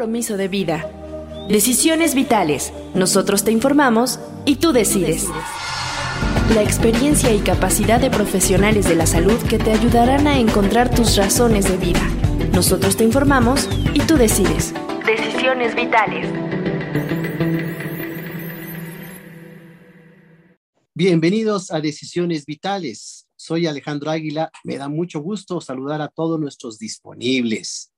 [0.00, 0.90] compromiso de vida.
[1.50, 2.72] Decisiones vitales.
[2.94, 5.26] Nosotros te informamos y tú decides.
[6.54, 11.18] La experiencia y capacidad de profesionales de la salud que te ayudarán a encontrar tus
[11.18, 12.00] razones de vida.
[12.54, 14.72] Nosotros te informamos y tú decides.
[15.04, 16.26] Decisiones vitales.
[20.94, 23.28] Bienvenidos a Decisiones Vitales.
[23.36, 24.50] Soy Alejandro Águila.
[24.64, 27.89] Me da mucho gusto saludar a todos nuestros disponibles.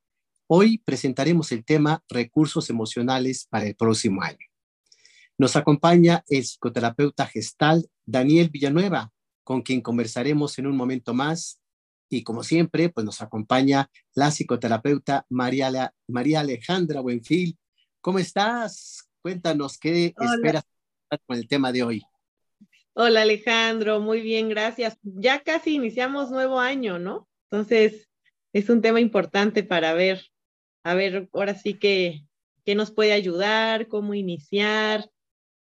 [0.55, 4.47] Hoy presentaremos el tema recursos emocionales para el próximo año.
[5.39, 9.11] Nos acompaña el psicoterapeuta gestal Daniel Villanueva,
[9.45, 11.59] con quien conversaremos en un momento más.
[12.11, 17.57] Y como siempre, pues nos acompaña la psicoterapeuta María, María Alejandra Buenfil.
[18.03, 19.09] ¿Cómo estás?
[19.23, 20.65] Cuéntanos qué esperas
[21.27, 22.03] con el tema de hoy.
[22.93, 24.99] Hola Alejandro, muy bien, gracias.
[25.03, 27.27] Ya casi iniciamos nuevo año, ¿no?
[27.51, 28.11] Entonces,
[28.53, 30.27] es un tema importante para ver,
[30.85, 32.23] a ver, ahora sí que,
[32.65, 35.11] qué nos puede ayudar, cómo iniciar,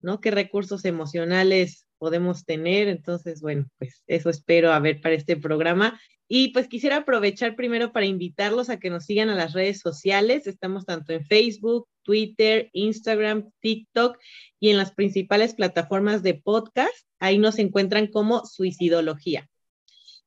[0.00, 0.20] ¿no?
[0.20, 2.88] ¿Qué recursos emocionales podemos tener?
[2.88, 6.00] Entonces, bueno, pues eso espero a ver para este programa.
[6.28, 10.46] Y pues quisiera aprovechar primero para invitarlos a que nos sigan a las redes sociales.
[10.46, 14.18] Estamos tanto en Facebook, Twitter, Instagram, TikTok
[14.58, 17.06] y en las principales plataformas de podcast.
[17.18, 19.50] Ahí nos encuentran como Suicidología.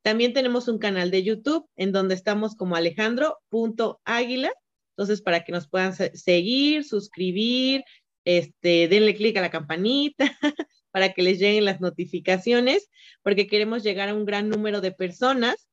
[0.03, 4.51] También tenemos un canal de YouTube en donde estamos como alejandro.águila.
[4.97, 7.83] Entonces, para que nos puedan seguir, suscribir,
[8.23, 10.35] este, denle clic a la campanita
[10.91, 12.89] para que les lleguen las notificaciones,
[13.21, 15.67] porque queremos llegar a un gran número de personas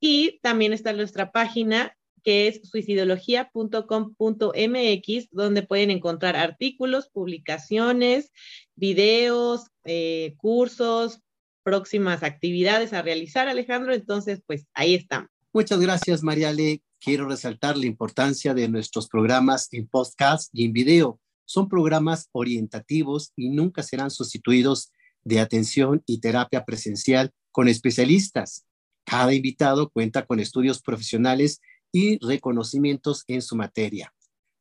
[0.00, 8.30] y también está nuestra página que es suicidología.com.mx, donde pueden encontrar artículos, publicaciones,
[8.74, 11.20] videos, eh, cursos,
[11.62, 13.92] próximas actividades a realizar, Alejandro.
[13.92, 15.28] Entonces, pues ahí estamos.
[15.52, 16.80] Muchas gracias, Mariale.
[17.04, 21.20] Quiero resaltar la importancia de nuestros programas en podcast y en video.
[21.44, 24.90] Son programas orientativos y nunca serán sustituidos
[25.22, 28.64] de atención y terapia presencial con especialistas.
[29.04, 31.60] Cada invitado cuenta con estudios profesionales
[31.92, 34.14] y reconocimientos en su materia.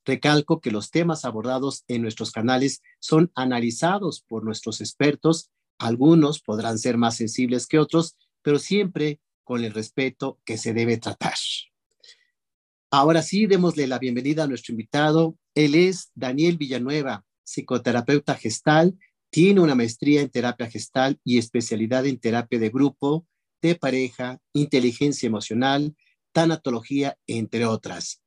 [0.03, 5.49] Recalco que los temas abordados en nuestros canales son analizados por nuestros expertos.
[5.77, 10.97] Algunos podrán ser más sensibles que otros, pero siempre con el respeto que se debe
[10.97, 11.35] tratar.
[12.95, 15.35] Ahora sí, démosle la bienvenida a nuestro invitado.
[15.55, 18.95] Él es Daniel Villanueva, psicoterapeuta gestal,
[19.31, 23.25] tiene una maestría en terapia gestal y especialidad en terapia de grupo,
[23.63, 25.95] de pareja, inteligencia emocional,
[26.33, 28.21] tanatología, entre otras.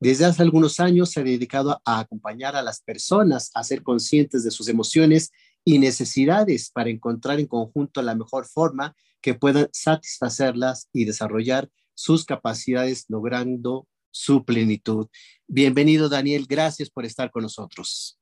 [0.00, 4.42] Desde hace algunos años se ha dedicado a acompañar a las personas a ser conscientes
[4.42, 5.32] de sus emociones
[5.66, 12.24] y necesidades para encontrar en conjunto la mejor forma que puedan satisfacerlas y desarrollar sus
[12.24, 15.08] capacidades logrando su plenitud.
[15.46, 18.18] Bienvenido Daniel, gracias por estar con nosotros.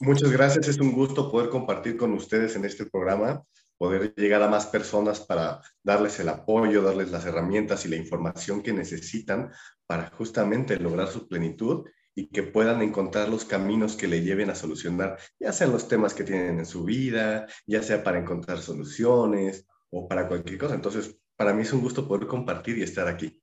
[0.00, 3.44] Muchas gracias, es un gusto poder compartir con ustedes en este programa
[3.80, 8.62] poder llegar a más personas para darles el apoyo, darles las herramientas y la información
[8.62, 9.50] que necesitan
[9.86, 14.54] para justamente lograr su plenitud y que puedan encontrar los caminos que le lleven a
[14.54, 19.64] solucionar, ya sean los temas que tienen en su vida, ya sea para encontrar soluciones
[19.88, 20.74] o para cualquier cosa.
[20.74, 23.40] Entonces, para mí es un gusto poder compartir y estar aquí.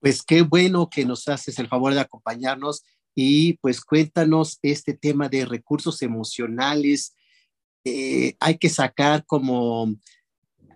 [0.00, 2.82] Pues qué bueno que nos haces el favor de acompañarnos
[3.14, 7.14] y pues cuéntanos este tema de recursos emocionales,
[7.84, 9.94] eh, hay que sacar como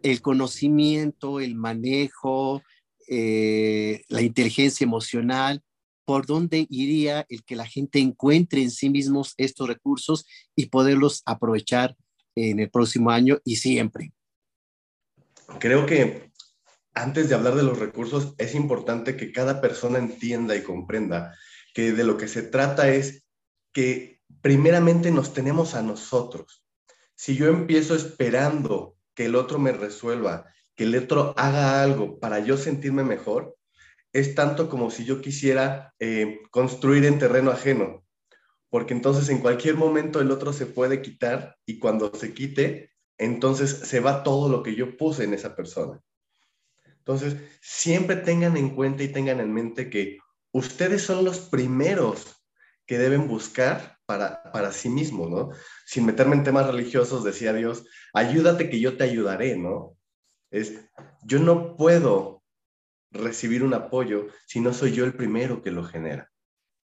[0.03, 2.62] el conocimiento, el manejo,
[3.09, 5.62] eh, la inteligencia emocional,
[6.05, 11.23] por dónde iría el que la gente encuentre en sí mismos estos recursos y poderlos
[11.25, 11.97] aprovechar
[12.35, 14.12] en el próximo año y siempre.
[15.59, 16.31] Creo que
[16.94, 21.37] antes de hablar de los recursos, es importante que cada persona entienda y comprenda
[21.75, 23.25] que de lo que se trata es
[23.72, 26.65] que primeramente nos tenemos a nosotros.
[27.16, 30.46] Si yo empiezo esperando que el otro me resuelva,
[30.76, 33.56] que el otro haga algo para yo sentirme mejor,
[34.12, 38.05] es tanto como si yo quisiera eh, construir en terreno ajeno,
[38.70, 43.70] porque entonces en cualquier momento el otro se puede quitar y cuando se quite, entonces
[43.70, 46.00] se va todo lo que yo puse en esa persona.
[47.06, 50.19] Entonces, siempre tengan en cuenta y tengan en mente que
[50.53, 52.43] ustedes son los primeros
[52.87, 55.51] que deben buscar para, para sí mismos, ¿no?
[55.85, 57.85] Sin meterme en temas religiosos, decía Dios,
[58.15, 59.97] ayúdate que yo te ayudaré, ¿no?
[60.51, 60.81] Es,
[61.23, 62.43] yo no puedo
[63.11, 66.31] recibir un apoyo si no soy yo el primero que lo genera.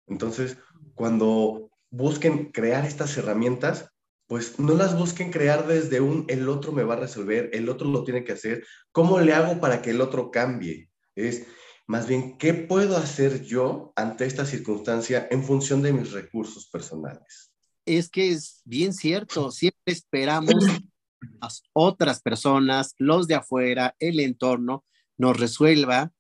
[0.07, 0.57] Entonces,
[0.95, 3.91] cuando busquen crear estas herramientas,
[4.29, 7.89] pues no las busquen crear desde un el otro me va a resolver, el otro
[7.89, 10.91] lo tiene que hacer, ¿cómo le hago para que el otro cambie?
[11.15, 11.47] Es
[11.87, 17.51] más bien, ¿qué puedo hacer yo ante esta circunstancia en función de mis recursos personales?
[17.85, 20.53] Es que es bien cierto, siempre esperamos
[21.41, 24.85] a otras personas, los de afuera, el entorno,
[25.17, 26.13] nos resuelva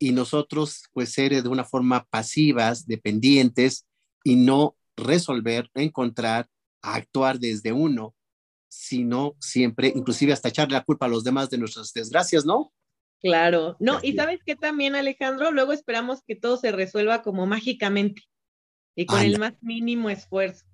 [0.00, 3.86] y nosotros pues ser de una forma pasivas, dependientes
[4.24, 6.48] y no resolver, encontrar,
[6.92, 8.14] actuar desde uno,
[8.68, 12.72] sino siempre, inclusive hasta echarle la culpa a los demás de nuestras desgracias, ¿no?
[13.20, 18.22] Claro, no, y sabes que también, Alejandro, luego esperamos que todo se resuelva como mágicamente
[18.94, 20.66] y con el más mínimo esfuerzo.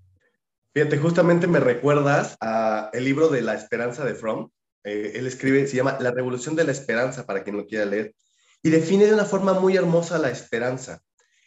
[0.74, 4.50] Fíjate, justamente me recuerdas a el libro de La Esperanza de Fromm.
[4.84, 8.14] Eh, él escribe, se llama La Revolución de la Esperanza, para quien lo quiera leer,
[8.62, 11.02] y define de una forma muy hermosa la esperanza.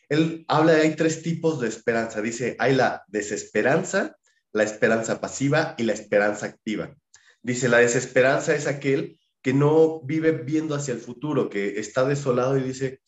[0.10, 2.22] Él habla de hay tres tipos de esperanza.
[2.22, 4.18] Dice, hay la desesperanza,
[4.54, 6.96] la esperanza pasiva y la esperanza activa.
[7.42, 12.58] Dice, la desesperanza es aquel que no vive viendo hacia el futuro, que está desolado
[12.58, 13.02] y dice,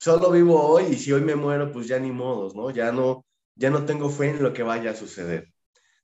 [0.00, 2.70] solo vivo hoy y si hoy me muero, pues ya ni modos, ¿no?
[2.70, 3.24] Ya no,
[3.54, 5.52] ya no tengo fe en lo que vaya a suceder.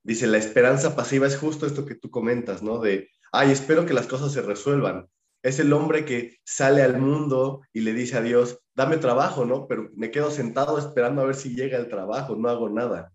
[0.05, 2.79] Dice, la esperanza pasiva es justo esto que tú comentas, ¿no?
[2.79, 5.09] De, ay, espero que las cosas se resuelvan.
[5.43, 9.67] Es el hombre que sale al mundo y le dice a Dios, dame trabajo, ¿no?
[9.67, 13.13] Pero me quedo sentado esperando a ver si llega el trabajo, no hago nada.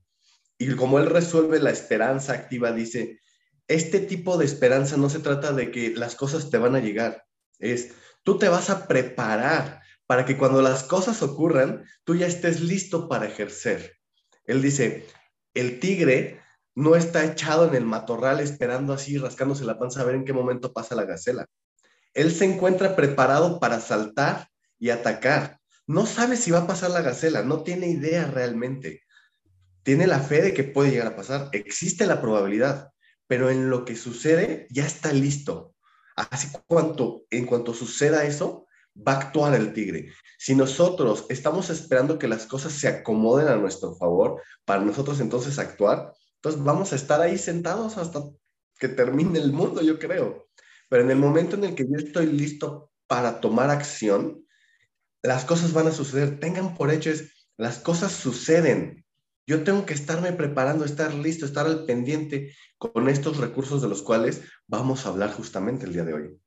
[0.63, 3.19] Y como él resuelve la esperanza activa, dice,
[3.67, 7.25] este tipo de esperanza no se trata de que las cosas te van a llegar,
[7.59, 7.91] es
[8.23, 13.09] tú te vas a preparar para que cuando las cosas ocurran, tú ya estés listo
[13.09, 13.97] para ejercer.
[14.45, 15.05] Él dice,
[15.53, 16.41] el tigre
[16.75, 20.33] no está echado en el matorral esperando así, rascándose la panza a ver en qué
[20.33, 21.45] momento pasa la gacela.
[22.13, 24.47] Él se encuentra preparado para saltar
[24.79, 25.59] y atacar.
[25.87, 29.02] No sabe si va a pasar la gacela, no tiene idea realmente.
[29.83, 31.49] Tiene la fe de que puede llegar a pasar.
[31.51, 32.91] Existe la probabilidad,
[33.27, 35.75] pero en lo que sucede ya está listo.
[36.15, 40.11] Así cuanto, en cuanto suceda eso, va a actuar el tigre.
[40.37, 45.59] Si nosotros estamos esperando que las cosas se acomoden a nuestro favor, para nosotros entonces
[45.59, 48.21] actuar, entonces vamos a estar ahí sentados hasta
[48.77, 50.47] que termine el mundo, yo creo.
[50.89, 54.45] Pero en el momento en el que yo estoy listo para tomar acción,
[55.21, 56.39] las cosas van a suceder.
[56.39, 57.11] Tengan por hecho
[57.57, 59.02] las cosas suceden.
[59.45, 64.01] Yo tengo que estarme preparando, estar listo, estar al pendiente con estos recursos de los
[64.01, 66.39] cuales vamos a hablar justamente el día de hoy.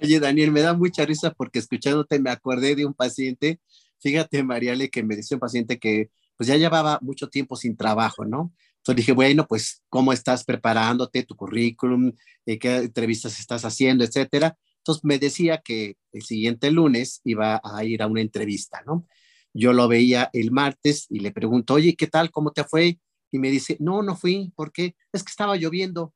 [0.00, 3.60] Oye, Daniel, me da mucha risa porque escuchándote me acordé de un paciente,
[4.00, 8.24] fíjate, Mariale, que me decía un paciente que pues ya llevaba mucho tiempo sin trabajo,
[8.24, 8.52] ¿no?
[8.78, 12.12] Entonces dije, bueno, pues, ¿cómo estás preparándote tu currículum?
[12.46, 14.58] Eh, ¿Qué entrevistas estás haciendo, etcétera?
[14.78, 19.06] Entonces me decía que el siguiente lunes iba a ir a una entrevista, ¿no?
[19.54, 22.30] Yo lo veía el martes y le pregunto, oye, ¿qué tal?
[22.30, 22.98] ¿Cómo te fue?
[23.30, 24.52] Y me dice, no, no fui.
[24.56, 24.94] ¿Por qué?
[25.12, 26.14] Es que estaba lloviendo.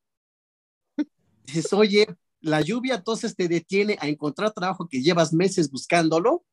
[1.45, 2.07] Dices, oye,
[2.41, 6.45] la lluvia entonces te detiene a encontrar trabajo que llevas meses buscándolo.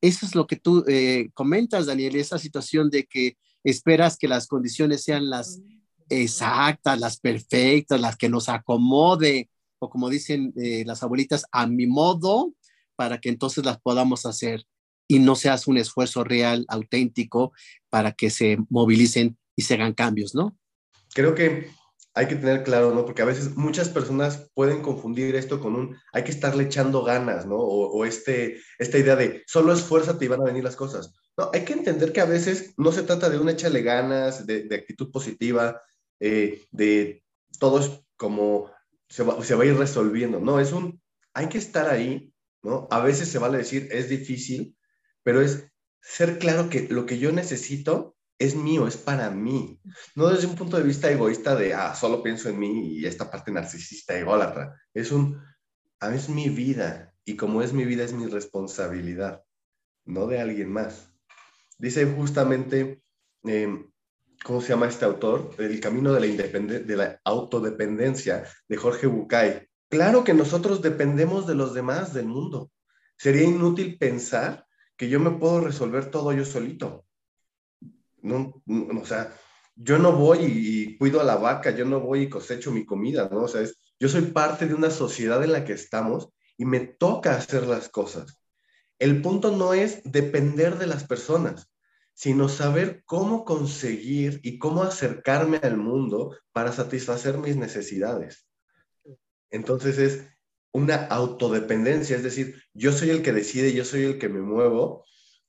[0.00, 4.46] Eso es lo que tú eh, comentas, Daniel, esa situación de que esperas que las
[4.46, 5.60] condiciones sean las
[6.08, 11.86] exactas, las perfectas, las que nos acomode, o como dicen eh, las abuelitas, a mi
[11.86, 12.54] modo,
[12.94, 14.64] para que entonces las podamos hacer
[15.08, 17.52] y no se hace un esfuerzo real, auténtico,
[17.90, 20.56] para que se movilicen y se hagan cambios, ¿no?
[21.14, 21.70] Creo que
[22.16, 23.04] hay que tener claro, ¿no?
[23.04, 27.46] Porque a veces muchas personas pueden confundir esto con un, hay que estarle echando ganas,
[27.46, 27.56] ¿no?
[27.56, 31.14] O, este, esta idea de, solo esfuérzate y van a venir las cosas.
[31.36, 34.66] No, hay que entender que a veces no se trata de un échale ganas, de,
[34.74, 35.82] actitud positiva,
[36.18, 37.22] eh, de
[37.58, 38.70] todos como
[39.10, 40.40] se va, se va a ir resolviendo.
[40.40, 40.98] No, es un,
[41.34, 42.32] hay que estar ahí,
[42.62, 42.88] ¿no?
[42.90, 44.74] A veces se vale decir, es difícil,
[45.26, 45.66] pero es
[46.00, 49.80] ser claro que lo que yo necesito es mío, es para mí.
[50.14, 53.28] No desde un punto de vista egoísta de, ah, solo pienso en mí y esta
[53.28, 54.80] parte narcisista, ególatra.
[54.94, 55.42] Es un,
[55.98, 59.42] a mí es mi vida y como es mi vida es mi responsabilidad,
[60.04, 61.10] no de alguien más.
[61.76, 63.02] Dice justamente,
[63.42, 63.90] em,
[64.44, 65.50] ¿cómo se llama este autor?
[65.58, 69.66] El camino de la, de la autodependencia de Jorge Bucay.
[69.90, 72.70] Claro que nosotros dependemos de los demás del mundo.
[73.18, 74.65] Sería inútil pensar
[74.96, 77.04] que yo me puedo resolver todo yo solito.
[78.22, 79.34] No, o sea,
[79.76, 83.28] yo no voy y, cuido a la vaca, yo no voy y cosecho mi comida,
[83.30, 83.42] ¿no?
[83.42, 83.62] O sea,
[84.00, 87.88] yo soy parte de una sociedad en la que estamos y me toca hacer las
[87.88, 88.40] cosas.
[88.98, 91.70] El punto no es depender de las personas,
[92.14, 98.48] sino saber cómo conseguir y cómo acercarme al mundo para satisfacer mis necesidades.
[99.50, 100.26] Entonces es
[100.76, 105.06] una autodependencia, es decir, yo soy el que decide, yo soy el que me muevo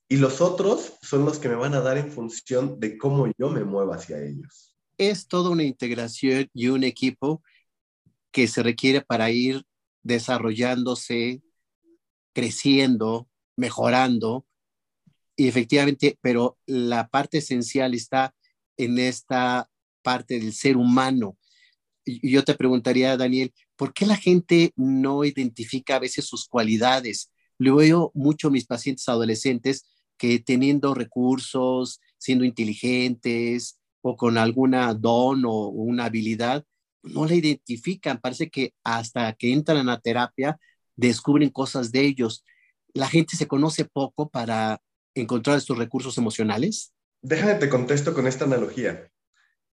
[0.08, 3.50] y los otros son los que me van a dar en función de cómo yo
[3.50, 4.74] me muevo hacia ellos.
[4.96, 7.42] Es toda una integración y un equipo
[8.32, 9.64] que se requiere para ir
[10.02, 11.42] desarrollándose,
[12.32, 14.46] creciendo, mejorando.
[15.36, 18.34] Y efectivamente, pero la parte esencial está
[18.78, 19.68] en esta
[20.00, 21.36] parte del ser humano.
[22.10, 27.30] Y yo te preguntaría, Daniel, ¿por qué la gente no identifica a veces sus cualidades?
[27.58, 29.84] Lo veo mucho a mis pacientes adolescentes
[30.16, 36.64] que teniendo recursos, siendo inteligentes o con alguna don o una habilidad,
[37.02, 38.20] no la identifican.
[38.22, 40.58] Parece que hasta que entran a terapia
[40.96, 42.42] descubren cosas de ellos.
[42.94, 44.80] La gente se conoce poco para
[45.14, 46.94] encontrar estos recursos emocionales.
[47.20, 49.10] Déjame te contesto con esta analogía.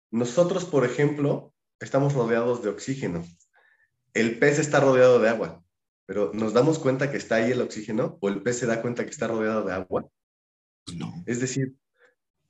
[0.10, 1.53] Nosotros, por ejemplo,
[1.84, 3.24] estamos rodeados de oxígeno.
[4.14, 5.64] El pez está rodeado de agua,
[6.06, 9.04] pero ¿nos damos cuenta que está ahí el oxígeno o el pez se da cuenta
[9.04, 10.08] que está rodeado de agua?
[10.86, 11.14] Pues no.
[11.26, 11.76] Es decir,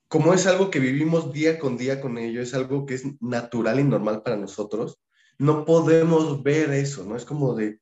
[0.08, 3.80] como es algo que vivimos día con día con ello, es algo que es natural
[3.80, 5.00] y normal para nosotros,
[5.40, 7.16] no podemos ver eso, ¿no?
[7.16, 7.80] Es como de,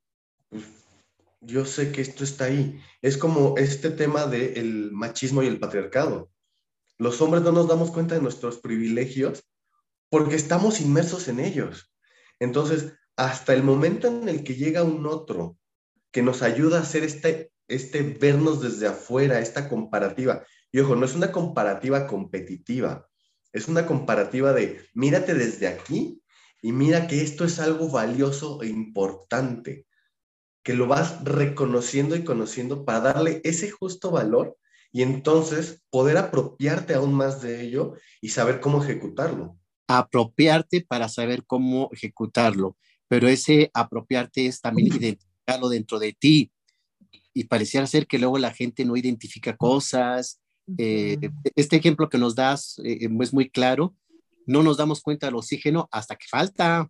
[0.50, 0.64] pues,
[1.42, 2.80] yo sé que esto está ahí.
[3.02, 6.30] Es como este tema del machismo y el patriarcado.
[6.98, 9.44] Los hombres no nos damos cuenta de nuestros privilegios
[10.12, 11.90] porque estamos inmersos en ellos.
[12.38, 15.58] Entonces, hasta el momento en el que llega un otro
[16.12, 20.46] que nos ayuda a hacer este, este vernos desde afuera, esta comparativa.
[20.70, 23.08] Y ojo, no es una comparativa competitiva,
[23.54, 26.22] es una comparativa de mírate desde aquí
[26.62, 29.88] y mira que esto es algo valioso e importante,
[30.62, 34.58] que lo vas reconociendo y conociendo para darle ese justo valor
[34.92, 39.58] y entonces poder apropiarte aún más de ello y saber cómo ejecutarlo.
[39.98, 46.52] Apropiarte para saber cómo ejecutarlo, pero ese apropiarte es también identificarlo dentro de ti.
[47.34, 50.42] Y pareciera ser que luego la gente no identifica cosas.
[50.78, 51.18] Eh,
[51.56, 53.96] este ejemplo que nos das eh, es muy claro.
[54.46, 56.90] No nos damos cuenta del oxígeno hasta que falta.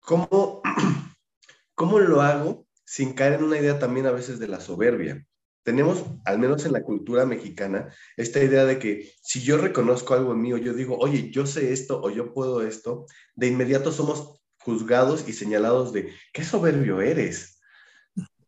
[0.00, 0.62] ¿Cómo,
[1.74, 5.24] ¿Cómo lo hago sin caer en una idea también a veces de la soberbia?
[5.70, 10.32] Tenemos, al menos en la cultura mexicana, esta idea de que si yo reconozco algo
[10.32, 14.40] en mí yo digo, oye, yo sé esto o yo puedo esto, de inmediato somos
[14.58, 17.60] juzgados y señalados de, qué soberbio eres.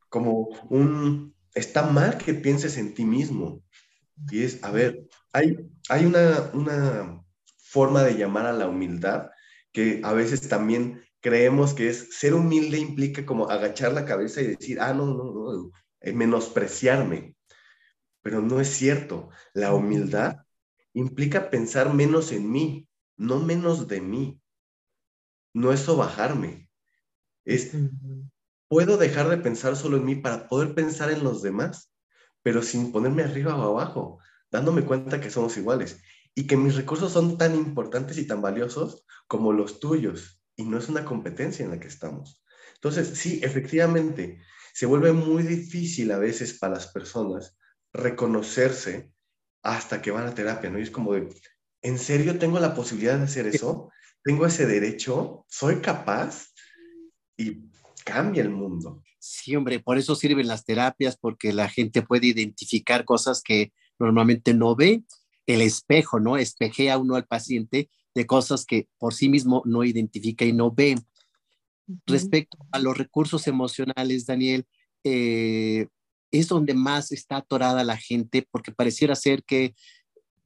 [0.09, 3.63] Como un, está mal que pienses en ti mismo.
[4.29, 7.25] Y es, a ver, hay, hay una, una
[7.57, 9.31] forma de llamar a la humildad
[9.71, 14.49] que a veces también creemos que es ser humilde implica como agachar la cabeza y
[14.49, 15.71] decir, ah, no, no, no,
[16.05, 17.37] menospreciarme.
[18.23, 19.31] Pero no es cierto.
[19.53, 20.39] La humildad
[20.95, 24.41] implica pensar menos en mí, no menos de mí.
[25.55, 26.69] No es bajarme.
[27.45, 27.73] Es,
[28.69, 31.93] puedo dejar de pensar solo en mí para poder pensar en los demás,
[32.43, 34.19] pero sin ponerme arriba o abajo,
[34.51, 36.01] dándome cuenta que somos iguales
[36.35, 40.43] y que mis recursos son tan importantes y tan valiosos como los tuyos.
[40.57, 42.43] Y no es una competencia en la que estamos.
[42.75, 44.41] Entonces, sí, efectivamente,
[44.73, 47.57] se vuelve muy difícil a veces para las personas
[47.93, 49.13] reconocerse
[49.63, 50.79] hasta que van a terapia, ¿no?
[50.79, 51.29] Y es como de,
[51.83, 53.91] ¿en serio tengo la posibilidad de hacer eso?
[54.25, 55.45] ¿Tengo ese derecho?
[55.49, 56.49] ¿Soy capaz?
[57.37, 57.69] Y
[58.05, 59.03] cambia el mundo.
[59.19, 64.55] Sí, hombre, por eso sirven las terapias, porque la gente puede identificar cosas que normalmente
[64.55, 65.05] no ve.
[65.47, 66.37] El espejo, ¿no?
[66.37, 70.97] Espejea uno al paciente de cosas que por sí mismo no identifica y no ve.
[72.07, 74.67] Respecto a los recursos emocionales, Daniel,
[75.05, 75.89] eh,
[76.31, 79.75] es donde más está atorada la gente porque pareciera ser que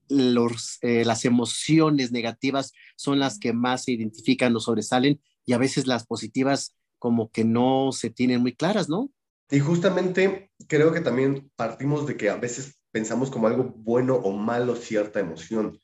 [0.09, 5.59] los, eh, las emociones negativas son las que más se identifican o sobresalen y a
[5.59, 9.11] veces las positivas como que no se tienen muy claras, ¿no?
[9.51, 14.33] Y justamente creo que también partimos de que a veces pensamos como algo bueno o
[14.33, 15.79] malo cierta emoción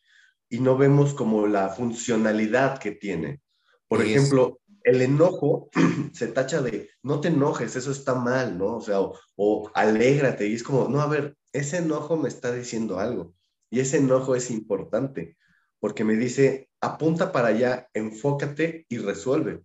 [0.48, 3.40] y no vemos como la funcionalidad que tiene.
[3.86, 5.70] Por ejemplo, el enojo
[6.12, 8.76] se tacha de no te enojes, eso está mal, ¿no?
[8.76, 9.00] O sea,
[9.36, 10.46] o, alégrate.
[10.46, 13.34] Y es como, no, a ver, ese enojo me está diciendo algo.
[13.70, 15.36] Y ese enojo es importante
[15.82, 19.64] porque me dice, apunta para allá, enfócate y resuelve.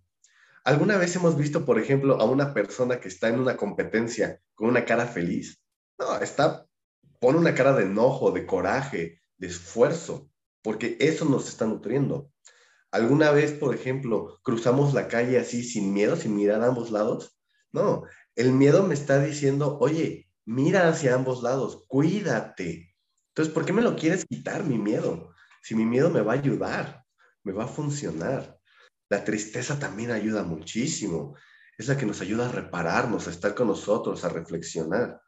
[0.64, 4.68] ¿Alguna vez hemos visto, por ejemplo, a una persona que está en una competencia con
[4.68, 5.62] una cara feliz?
[5.96, 6.66] No, está,
[7.20, 10.28] pone una cara de enojo, de coraje, de esfuerzo,
[10.60, 12.32] porque eso nos está nutriendo.
[12.90, 17.38] ¿Alguna vez, por ejemplo, cruzamos la calle así sin miedo, sin mirar a ambos lados?
[17.70, 18.04] No,
[18.34, 22.94] el miedo me está diciendo, oye, mira hacia ambos lados, cuídate.
[23.30, 25.34] Entonces, ¿por qué me lo quieres quitar mi miedo?
[25.62, 27.04] Si mi miedo me va a ayudar,
[27.44, 28.58] me va a funcionar.
[29.10, 31.36] La tristeza también ayuda muchísimo.
[31.76, 35.20] Es la que nos ayuda a repararnos, a estar con nosotros, a reflexionar.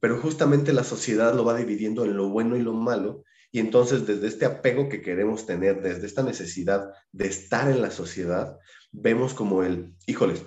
[0.00, 4.06] Pero justamente la sociedad lo va dividiendo en lo bueno y lo malo y entonces
[4.06, 8.58] desde este apego que queremos tener, desde esta necesidad de estar en la sociedad,
[8.92, 10.44] vemos como el, híjoles,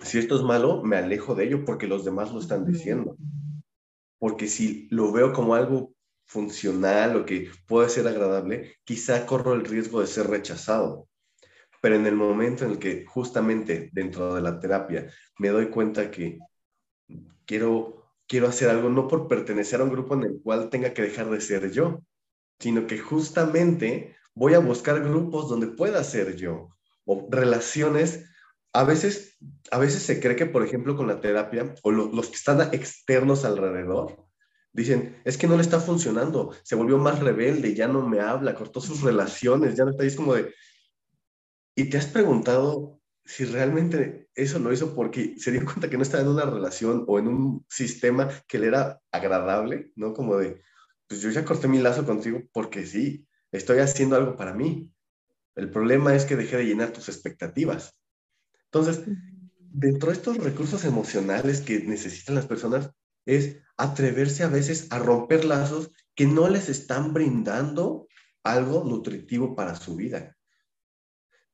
[0.00, 3.16] si esto es malo, me alejo de ello porque los demás lo están diciendo.
[4.18, 5.92] porque si lo veo como algo
[6.26, 11.08] funcional o que puede ser agradable, quizá corro el riesgo de ser rechazado.
[11.82, 16.10] Pero en el momento en el que justamente dentro de la terapia me doy cuenta
[16.10, 16.38] que
[17.44, 21.02] quiero, quiero hacer algo no por pertenecer a un grupo en el cual tenga que
[21.02, 22.02] dejar de ser yo,
[22.58, 26.70] sino que justamente voy a buscar grupos donde pueda ser yo
[27.04, 28.24] o relaciones.
[28.72, 29.38] A veces,
[29.70, 33.44] a veces se cree que, por ejemplo, con la terapia o los que están externos
[33.44, 34.26] alrededor,
[34.72, 38.54] dicen, es que no le está funcionando, se volvió más rebelde, ya no me habla,
[38.54, 40.52] cortó sus relaciones, ya no está, ahí, es como de,
[41.74, 46.02] ¿y te has preguntado si realmente eso lo hizo porque se dio cuenta que no
[46.02, 50.12] estaba en una relación o en un sistema que le era agradable, ¿no?
[50.12, 50.62] Como de,
[51.06, 54.92] pues yo ya corté mi lazo contigo porque sí, estoy haciendo algo para mí.
[55.54, 57.96] El problema es que dejé de llenar tus expectativas.
[58.64, 59.02] Entonces,
[59.58, 62.90] dentro de estos recursos emocionales que necesitan las personas,
[63.24, 68.06] es atreverse a veces a romper lazos que no les están brindando
[68.42, 70.36] algo nutritivo para su vida.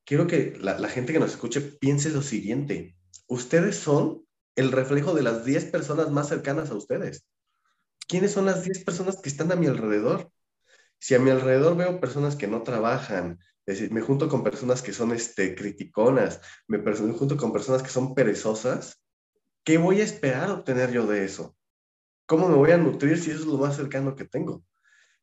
[0.04, 2.96] Quiero que la, la gente que nos escuche piense lo siguiente.
[3.26, 7.24] Ustedes son el reflejo de las 10 personas más cercanas a ustedes.
[8.12, 10.30] ¿Quiénes son las 10 personas que están a mi alrededor?
[10.98, 14.82] Si a mi alrededor veo personas que no trabajan, es decir, me junto con personas
[14.82, 16.78] que son este, criticonas, me,
[17.14, 19.02] junto con personas que son perezosas,
[19.64, 21.56] ¿qué voy a esperar obtener yo de eso?
[22.26, 24.62] ¿Cómo me voy a nutrir si eso es lo más cercano que tengo?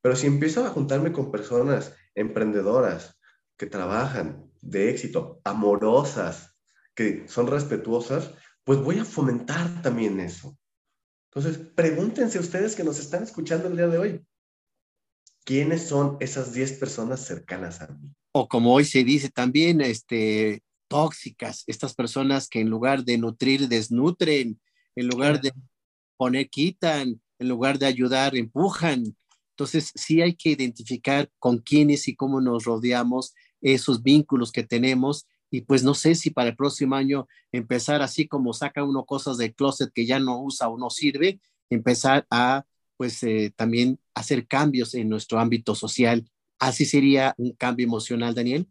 [0.01, 3.19] Pero si empiezo a juntarme con personas emprendedoras,
[3.55, 6.55] que trabajan de éxito, amorosas,
[6.95, 10.57] que son respetuosas, pues voy a fomentar también eso.
[11.33, 14.25] Entonces, pregúntense ustedes que nos están escuchando el día de hoy,
[15.43, 18.09] ¿quiénes son esas 10 personas cercanas a mí?
[18.31, 23.67] O como hoy se dice también, este, tóxicas, estas personas que en lugar de nutrir,
[23.67, 24.59] desnutren,
[24.95, 25.53] en lugar de
[26.17, 29.15] poner, quitan, en lugar de ayudar, empujan.
[29.51, 35.27] Entonces, sí hay que identificar con quiénes y cómo nos rodeamos, esos vínculos que tenemos
[35.51, 39.37] y pues no sé si para el próximo año empezar así como saca uno cosas
[39.37, 42.65] del closet que ya no usa o no sirve, empezar a
[42.97, 46.29] pues eh, también hacer cambios en nuestro ámbito social.
[46.59, 48.67] ¿Así sería un cambio emocional, Daniel?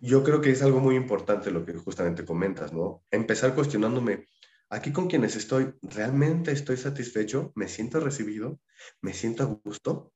[0.00, 3.04] Yo creo que es algo muy importante lo que justamente comentas, ¿no?
[3.10, 4.26] Empezar cuestionándome,
[4.68, 7.52] aquí con quienes estoy, ¿realmente estoy satisfecho?
[7.54, 8.58] ¿Me siento recibido?
[9.00, 10.12] ¿Me siento a gusto?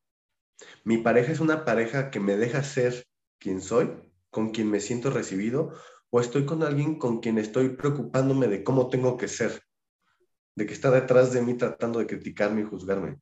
[0.83, 3.07] ¿Mi pareja es una pareja que me deja ser
[3.39, 3.91] quien soy?
[4.35, 5.73] Con quien me siento recibido
[6.11, 9.63] o estoy con alguien con quien estoy preocupándome de cómo tengo que ser,
[10.57, 13.21] de que está detrás de mí tratando de criticarme y juzgarme.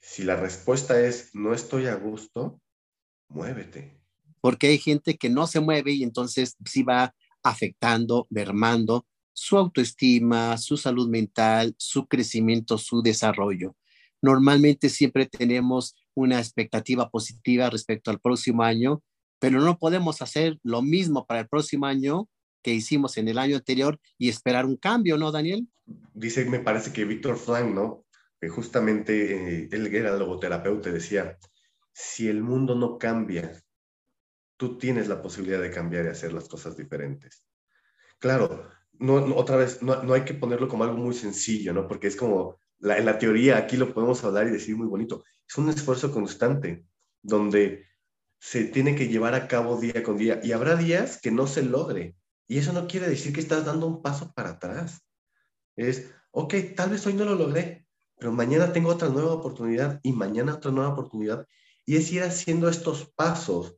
[0.00, 2.60] Si la respuesta es no estoy a gusto,
[3.28, 4.00] muévete.
[4.40, 10.58] Porque hay gente que no se mueve y entonces sí va afectando, mermando su autoestima,
[10.58, 13.76] su salud mental, su crecimiento, su desarrollo.
[14.20, 19.04] Normalmente siempre tenemos una expectativa positiva respecto al próximo año
[19.38, 22.28] pero no podemos hacer lo mismo para el próximo año
[22.62, 25.68] que hicimos en el año anterior y esperar un cambio, ¿no, Daniel?
[26.14, 28.04] Dice, me parece que Víctor Frank, ¿no?
[28.40, 31.38] Que justamente eh, él era logoterapeuta, decía,
[31.92, 33.62] si el mundo no cambia,
[34.56, 37.46] tú tienes la posibilidad de cambiar y hacer las cosas diferentes.
[38.18, 38.68] Claro,
[38.98, 41.86] no, otra vez, no, no, hay que ponerlo como algo muy sencillo, ¿no?
[41.86, 45.22] Porque es como, la, en la teoría aquí lo podemos hablar y decir muy bonito,
[45.48, 46.84] es un esfuerzo constante,
[47.22, 47.86] donde
[48.38, 51.62] se tiene que llevar a cabo día con día y habrá días que no se
[51.62, 52.16] logre.
[52.46, 55.02] Y eso no quiere decir que estás dando un paso para atrás.
[55.74, 57.86] Es, ok, tal vez hoy no lo logré,
[58.18, 61.46] pero mañana tengo otra nueva oportunidad y mañana otra nueva oportunidad.
[61.84, 63.76] Y es ir haciendo estos pasos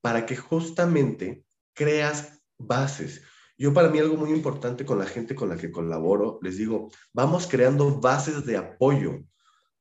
[0.00, 1.44] para que justamente
[1.74, 3.22] creas bases.
[3.56, 6.90] Yo para mí algo muy importante con la gente con la que colaboro, les digo,
[7.12, 9.24] vamos creando bases de apoyo,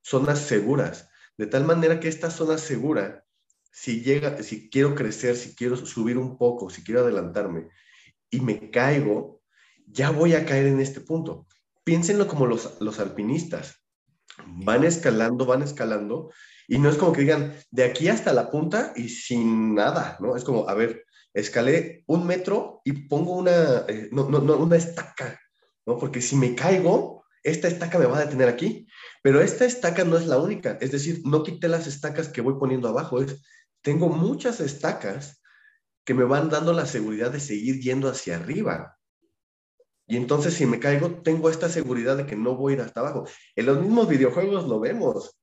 [0.02, 3.27] zonas seguras, de tal manera que esta zona segura
[3.72, 7.70] si llega, si quiero crecer, si quiero subir un poco, si quiero adelantarme
[8.30, 9.42] y me caigo,
[9.86, 11.48] ya voy a caer en este punto.
[11.84, 13.84] Piénsenlo como los, los alpinistas.
[14.46, 16.32] Van escalando, van escalando
[16.68, 20.36] y no es como que digan de aquí hasta la punta y sin nada, ¿no?
[20.36, 24.76] Es como, a ver, escalé un metro y pongo una, eh, no, no, no, una
[24.76, 25.40] estaca,
[25.86, 25.98] ¿no?
[25.98, 28.88] Porque si me caigo, esta estaca me va a detener aquí,
[29.24, 32.56] pero esta estaca no es la única, es decir, no quité las estacas que voy
[32.60, 33.42] poniendo abajo, es
[33.88, 35.42] tengo muchas estacas
[36.04, 38.98] que me van dando la seguridad de seguir yendo hacia arriba.
[40.06, 43.00] Y entonces si me caigo, tengo esta seguridad de que no voy a ir hasta
[43.00, 43.30] abajo.
[43.56, 45.40] En los mismos videojuegos lo vemos.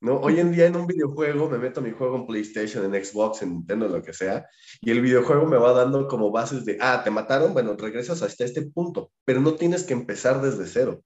[0.00, 0.18] ¿no?
[0.18, 3.50] Hoy en día en un videojuego me meto mi juego en PlayStation, en Xbox, en
[3.50, 4.44] Nintendo, lo que sea,
[4.80, 8.44] y el videojuego me va dando como bases de, ah, te mataron, bueno, regresas hasta
[8.44, 11.04] este punto, pero no tienes que empezar desde cero.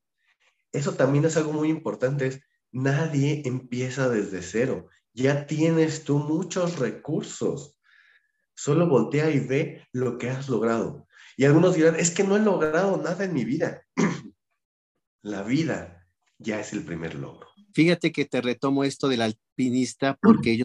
[0.73, 2.41] eso también es algo muy importante, es
[2.73, 4.89] nadie empieza desde cero.
[5.13, 7.79] Ya tienes tú muchos recursos.
[8.55, 11.07] Solo voltea y ve lo que has logrado.
[11.37, 13.83] Y algunos dirán, es que no he logrado nada en mi vida.
[15.23, 16.07] La vida
[16.39, 17.49] ya es el primer logro.
[17.73, 20.65] Fíjate que te retomo esto del alpinista porque yo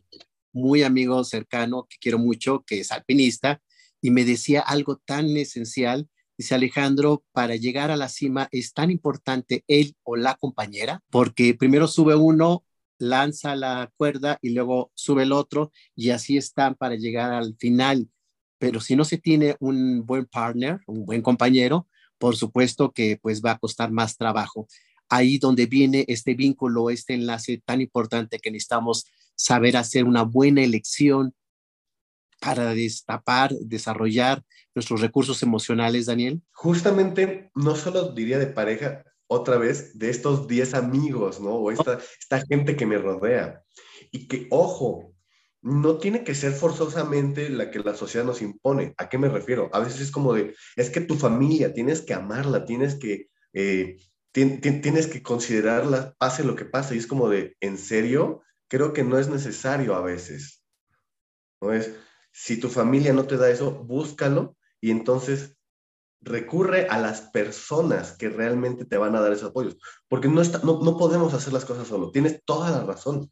[0.55, 3.61] muy amigo cercano que quiero mucho, que es alpinista,
[4.01, 6.09] y me decía algo tan esencial.
[6.37, 11.53] Dice Alejandro, para llegar a la cima es tan importante él o la compañera, porque
[11.53, 12.63] primero sube uno,
[12.97, 18.09] lanza la cuerda y luego sube el otro y así están para llegar al final.
[18.57, 23.41] Pero si no se tiene un buen partner, un buen compañero, por supuesto que pues
[23.43, 24.67] va a costar más trabajo.
[25.09, 29.05] Ahí donde viene este vínculo, este enlace tan importante que necesitamos
[29.35, 31.35] saber hacer una buena elección
[32.39, 36.41] para destapar, desarrollar nuestros recursos emocionales, Daniel?
[36.51, 41.55] Justamente, no solo diría de pareja, otra vez, de estos 10 amigos, ¿no?
[41.55, 41.99] O esta,
[42.47, 43.63] gente que me rodea.
[44.11, 45.13] Y que, ojo,
[45.61, 48.93] no tiene que ser forzosamente la que la sociedad nos impone.
[48.97, 49.69] ¿A qué me refiero?
[49.73, 53.97] A veces es como de, es que tu familia, tienes que amarla, tienes que, eh,
[54.31, 56.95] tienes que considerarla, pase lo que pase.
[56.95, 58.43] Y es como de, ¿en serio?
[58.67, 60.63] Creo que no es necesario a veces.
[61.61, 61.95] ¿No es?
[62.31, 65.55] Si tu familia no te da eso, búscalo y entonces
[66.25, 69.77] recurre a las personas que realmente te van a dar esos apoyos.
[70.09, 72.11] Porque no, no, no podemos hacer las cosas solo.
[72.11, 73.31] Tienes toda la razón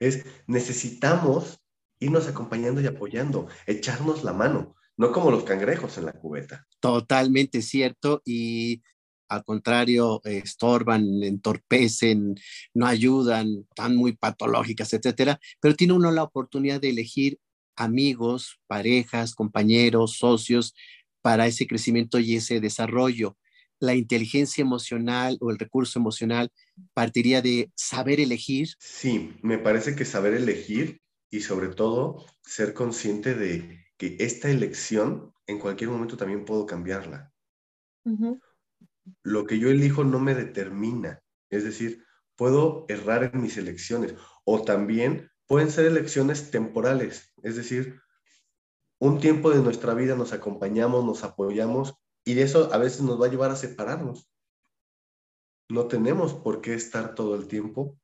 [0.00, 1.60] es necesitamos
[2.00, 6.66] irnos acompañando y apoyando, echarnos la mano, no como los cangrejos en la cubeta.
[6.80, 8.82] Totalmente cierto y
[9.28, 12.34] al contrario, estorban, entorpecen,
[12.74, 17.38] no ayudan, están muy patológicas, etcétera, pero tiene uno la oportunidad de elegir
[17.76, 20.74] amigos, parejas, compañeros, socios
[21.22, 23.36] para ese crecimiento y ese desarrollo
[23.80, 26.52] la inteligencia emocional o el recurso emocional
[26.92, 28.68] partiría de saber elegir?
[28.78, 35.32] Sí, me parece que saber elegir y sobre todo ser consciente de que esta elección
[35.46, 37.32] en cualquier momento también puedo cambiarla.
[39.22, 42.04] Lo que yo elijo no me determina, es decir,
[42.36, 48.00] puedo errar en mis elecciones o también pueden ser elecciones temporales, es decir,
[49.00, 53.26] un tiempo de nuestra vida nos acompañamos, nos apoyamos y eso a veces nos va
[53.26, 54.28] a llevar a separarnos.
[55.70, 57.96] No tenemos por qué estar todo el tiempo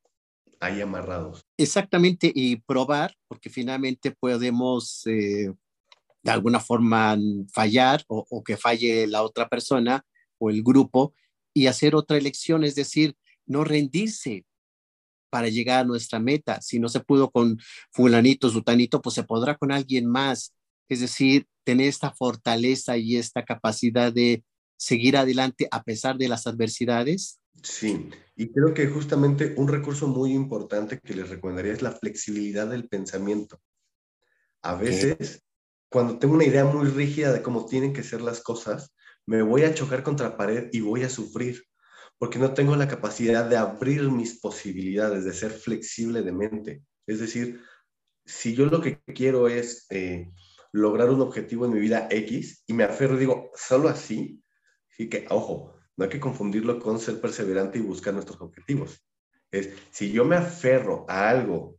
[0.58, 1.44] ahí amarrados.
[1.58, 5.52] Exactamente, y probar, porque finalmente podemos eh,
[6.22, 7.18] de alguna forma
[7.52, 10.02] fallar o, o, que falle la otra persona
[10.38, 11.14] o el grupo
[11.52, 14.46] y hacer otra elección, es decir, no rendirse
[15.28, 16.62] para llegar a nuestra meta.
[16.62, 17.58] Si no se pudo con
[17.90, 20.54] fulanito, sutanito, pues se podrá con alguien más.
[20.88, 24.44] Es decir, tener esta fortaleza y esta capacidad de
[24.76, 27.40] seguir adelante a pesar de las adversidades?
[27.62, 32.68] Sí, y creo que justamente un recurso muy importante que les recomendaría es la flexibilidad
[32.68, 33.58] del pensamiento.
[34.62, 35.42] A veces,
[35.88, 38.92] cuando tengo una idea muy rígida de cómo tienen que ser las cosas,
[39.26, 41.64] me voy a chocar contra pared y voy a sufrir,
[42.18, 46.82] porque no tengo la capacidad de abrir mis posibilidades, de ser flexible de mente.
[47.06, 47.60] Es decir,
[48.24, 50.30] si yo lo que quiero es eh,
[50.76, 54.42] lograr un objetivo en mi vida X y me aferro y digo, solo así,
[54.88, 59.02] sí que, ojo, no hay que confundirlo con ser perseverante y buscar nuestros objetivos.
[59.50, 61.78] Es, si yo me aferro a algo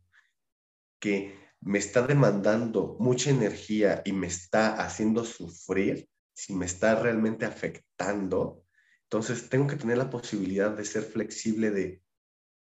[0.98, 7.44] que me está demandando mucha energía y me está haciendo sufrir, si me está realmente
[7.44, 8.64] afectando,
[9.04, 12.02] entonces tengo que tener la posibilidad de ser flexible de,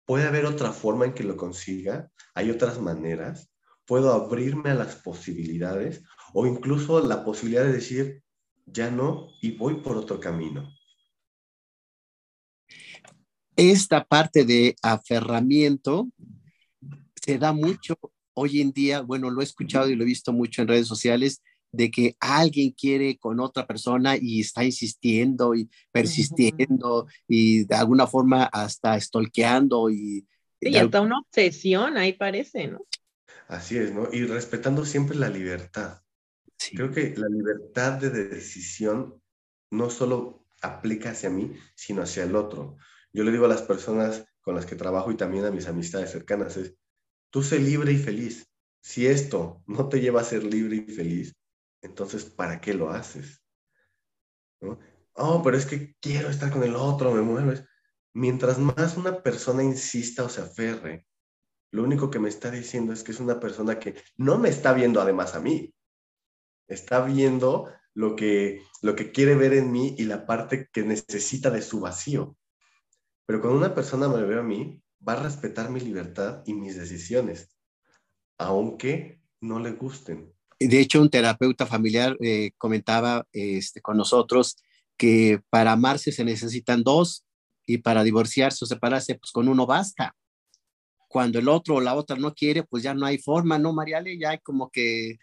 [0.04, 3.52] puede haber otra forma en que lo consiga, hay otras maneras,
[3.86, 6.02] puedo abrirme a las posibilidades
[6.34, 8.22] o incluso la posibilidad de decir,
[8.66, 10.68] ya no, y voy por otro camino.
[13.56, 16.08] Esta parte de aferramiento
[17.14, 17.96] se da mucho
[18.34, 21.40] hoy en día, bueno, lo he escuchado y lo he visto mucho en redes sociales,
[21.70, 28.08] de que alguien quiere con otra persona y está insistiendo y persistiendo y de alguna
[28.08, 30.26] forma hasta stalkeando y...
[30.60, 32.80] Sí, hasta una obsesión ahí parece, ¿no?
[33.46, 34.08] Así es, ¿no?
[34.12, 36.03] Y respetando siempre la libertad.
[36.72, 39.20] Creo que la libertad de decisión
[39.70, 42.76] no solo aplica hacia mí, sino hacia el otro.
[43.12, 46.10] Yo le digo a las personas con las que trabajo y también a mis amistades
[46.10, 46.74] cercanas, es,
[47.30, 48.46] tú sé libre y feliz.
[48.82, 51.34] Si esto no te lleva a ser libre y feliz,
[51.80, 53.42] entonces, ¿para qué lo haces?
[54.60, 54.78] ¿No?
[55.14, 57.64] Oh, pero es que quiero estar con el otro, me mueves.
[58.14, 61.06] Mientras más una persona insista o se aferre,
[61.70, 64.72] lo único que me está diciendo es que es una persona que no me está
[64.72, 65.73] viendo además a mí,
[66.68, 71.50] está viendo lo que, lo que quiere ver en mí y la parte que necesita
[71.50, 72.36] de su vacío.
[73.26, 76.76] Pero cuando una persona me ve a mí, va a respetar mi libertad y mis
[76.76, 77.54] decisiones,
[78.38, 80.32] aunque no le gusten.
[80.58, 84.56] De hecho, un terapeuta familiar eh, comentaba este, con nosotros
[84.96, 87.24] que para amarse se necesitan dos
[87.66, 90.14] y para divorciarse o separarse, pues con uno basta.
[91.08, 94.18] Cuando el otro o la otra no quiere, pues ya no hay forma, ¿no, Mariale?
[94.18, 95.18] Ya hay como que,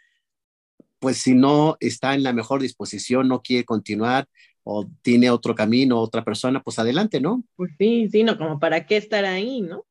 [1.01, 4.27] pues si no está en la mejor disposición, no quiere continuar
[4.63, 7.43] o tiene otro camino, otra persona, pues adelante, ¿no?
[7.55, 9.83] Pues sí, sí, no, como para qué estar ahí, ¿no?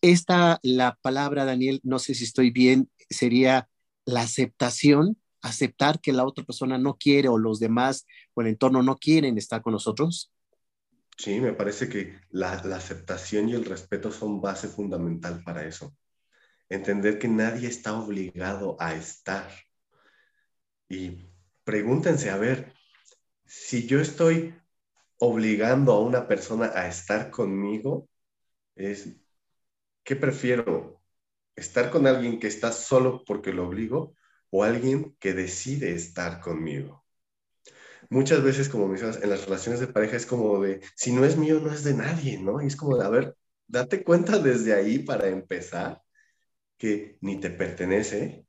[0.00, 3.68] Esta, la palabra, Daniel, no sé si estoy bien, sería
[4.04, 8.82] la aceptación, aceptar que la otra persona no quiere o los demás o el entorno
[8.82, 10.32] no quieren estar con nosotros.
[11.16, 15.96] Sí, me parece que la, aceptación y el respeto son base fundamental para eso.
[16.68, 19.50] Entender que nadie está obligado a estar.
[20.88, 21.26] Y
[21.64, 22.72] pregúntense, a ver,
[23.44, 24.54] si yo estoy
[25.18, 28.08] obligando a una persona a estar conmigo,
[28.76, 29.16] es,
[30.04, 31.02] ¿qué prefiero?
[31.56, 34.14] ¿Estar con alguien que está solo porque lo obligo
[34.50, 37.04] o alguien que decide estar conmigo?
[38.10, 41.36] muchas veces, como mencionas, en las relaciones de pareja es como de, si no es
[41.36, 42.62] mío, no es de nadie, ¿no?
[42.62, 46.02] Y es como de, a ver, date cuenta desde ahí para empezar
[46.78, 48.46] que ni te pertenece.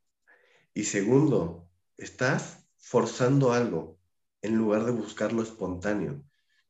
[0.74, 1.69] Y segundo,
[2.00, 4.00] estás forzando algo
[4.42, 6.24] en lugar de buscar lo espontáneo.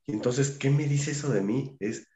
[0.05, 1.77] Y entonces, ¿qué me dice eso de mí?
[1.79, 2.07] Es,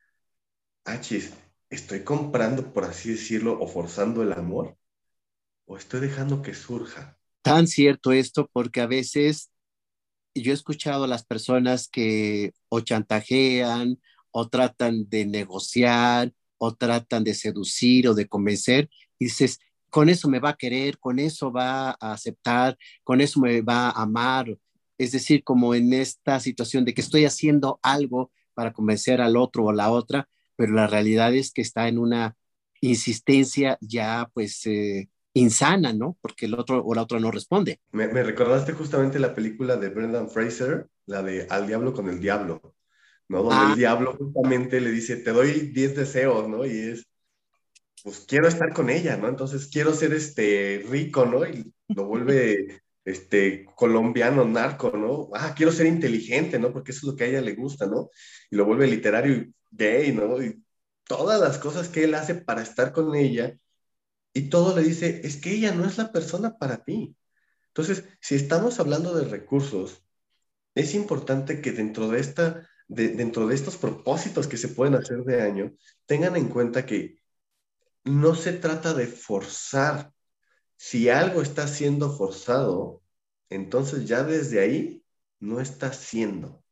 [0.84, 1.32] achis,
[1.70, 4.78] ¿estoy comprando, por así decirlo, o forzando el amor?
[5.66, 7.18] ¿O estoy dejando que surja?
[7.42, 9.52] Tan cierto esto porque a veces
[10.34, 14.00] yo he escuchado a las personas que o chantajean
[14.32, 19.60] o tratan de negociar o tratan de seducir o de convencer y dices,
[19.94, 23.90] con eso me va a querer, con eso va a aceptar, con eso me va
[23.90, 24.58] a amar.
[24.98, 29.66] Es decir, como en esta situación de que estoy haciendo algo para convencer al otro
[29.66, 32.36] o la otra, pero la realidad es que está en una
[32.82, 36.18] insistencia ya pues eh, insana, ¿no?
[36.22, 37.80] Porque el otro o la otra no responde.
[37.92, 42.74] Me, recordaste justamente la película de Brendan Fraser, la de Al Diablo con el Diablo,
[43.28, 43.44] ¿no?
[43.44, 43.76] Donde el ah.
[43.76, 46.66] diablo justamente le dice, te doy 10 deseos, ¿no?
[46.66, 47.06] Y es,
[48.04, 49.30] pues quiero estar con ella, ¿no?
[49.30, 51.46] Entonces quiero ser este rico, ¿no?
[51.48, 55.30] Y lo vuelve este colombiano narco, ¿no?
[55.34, 56.72] Ah, quiero ser inteligente, ¿no?
[56.74, 58.10] Porque eso es lo que a ella le gusta, ¿no?
[58.52, 60.42] Y lo vuelve literario y gay, ¿no?
[60.44, 60.64] Y
[61.06, 63.58] todas las cosas que él hace para estar con ella
[64.34, 67.16] y todo le dice, es que ella no es la persona para ti.
[67.68, 70.04] Entonces, si estamos hablando de recursos,
[70.76, 75.42] es importante que dentro de, esta, dentro de estos propósitos que se pueden hacer de
[75.42, 75.74] año,
[76.06, 77.23] tengan en cuenta que
[78.04, 80.12] no se trata de forzar.
[80.76, 83.02] Si algo está siendo forzado,
[83.50, 85.04] entonces ya desde ahí
[85.40, 86.64] no está siendo.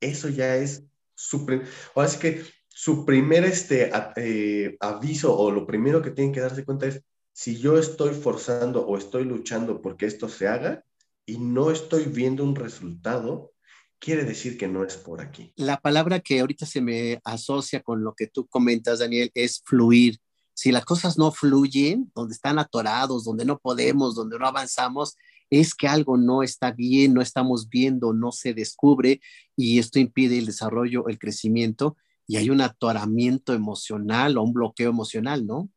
[0.00, 1.46] Eso ya es su...
[1.94, 6.64] Ahora sí que su primer este, eh, aviso o lo primero que tienen que darse
[6.64, 10.84] cuenta es si yo estoy forzando o estoy luchando porque esto se haga
[11.26, 13.52] y no estoy viendo un resultado,
[13.98, 15.52] quiere decir que no es por aquí.
[15.56, 20.18] La palabra que ahorita se me asocia con lo que tú comentas, Daniel, es fluir.
[20.58, 25.16] Si las cosas no fluyen, donde están atorados, donde no podemos, donde no avanzamos,
[25.50, 29.20] es que algo no está bien, no estamos viendo, no se descubre
[29.54, 34.90] y esto impide el desarrollo, el crecimiento y hay un atoramiento emocional o un bloqueo
[34.90, 35.70] emocional, ¿no?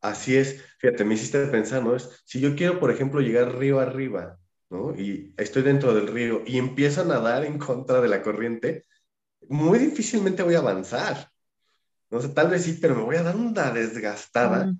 [0.00, 1.96] Así es, fíjate, me hiciste pensar, ¿no?
[1.96, 4.38] Es, si yo quiero, por ejemplo, llegar río arriba,
[4.70, 4.94] ¿no?
[4.94, 8.84] Y estoy dentro del río y empiezo a nadar en contra de la corriente,
[9.48, 11.33] muy difícilmente voy a avanzar.
[12.14, 14.72] No sé, tal vez sí, pero me voy a dar una desgastada.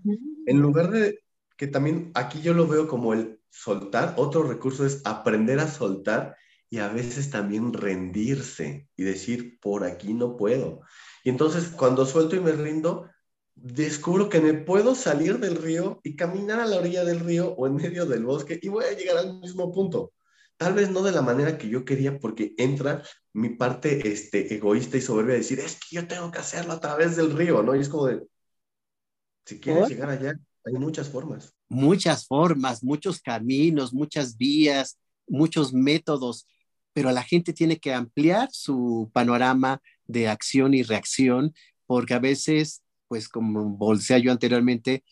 [0.46, 1.18] En lugar de
[1.56, 6.36] que también aquí yo lo veo como el soltar, otro recurso es aprender a soltar
[6.70, 10.82] y a veces también rendirse y decir, por aquí no puedo.
[11.24, 13.10] Y entonces cuando suelto y me rindo,
[13.56, 17.66] descubro que me puedo salir del río y caminar a la orilla del río o
[17.66, 20.12] en medio del bosque y voy a llegar al mismo punto.
[20.56, 24.96] Tal vez no de la manera que yo quería porque entra mi parte este, egoísta
[24.96, 27.74] y soberbia de decir, es que yo tengo que hacerlo a través del río, ¿no?
[27.74, 28.22] Y es como de,
[29.44, 31.54] si quieres llegar allá, hay muchas formas.
[31.68, 36.46] Muchas formas, muchos caminos, muchas vías, muchos métodos
[36.94, 41.52] pero la gente tiene que ampliar su panorama de acción y reacción,
[41.86, 45.04] porque a veces, pues como bolsea yo anteriormente,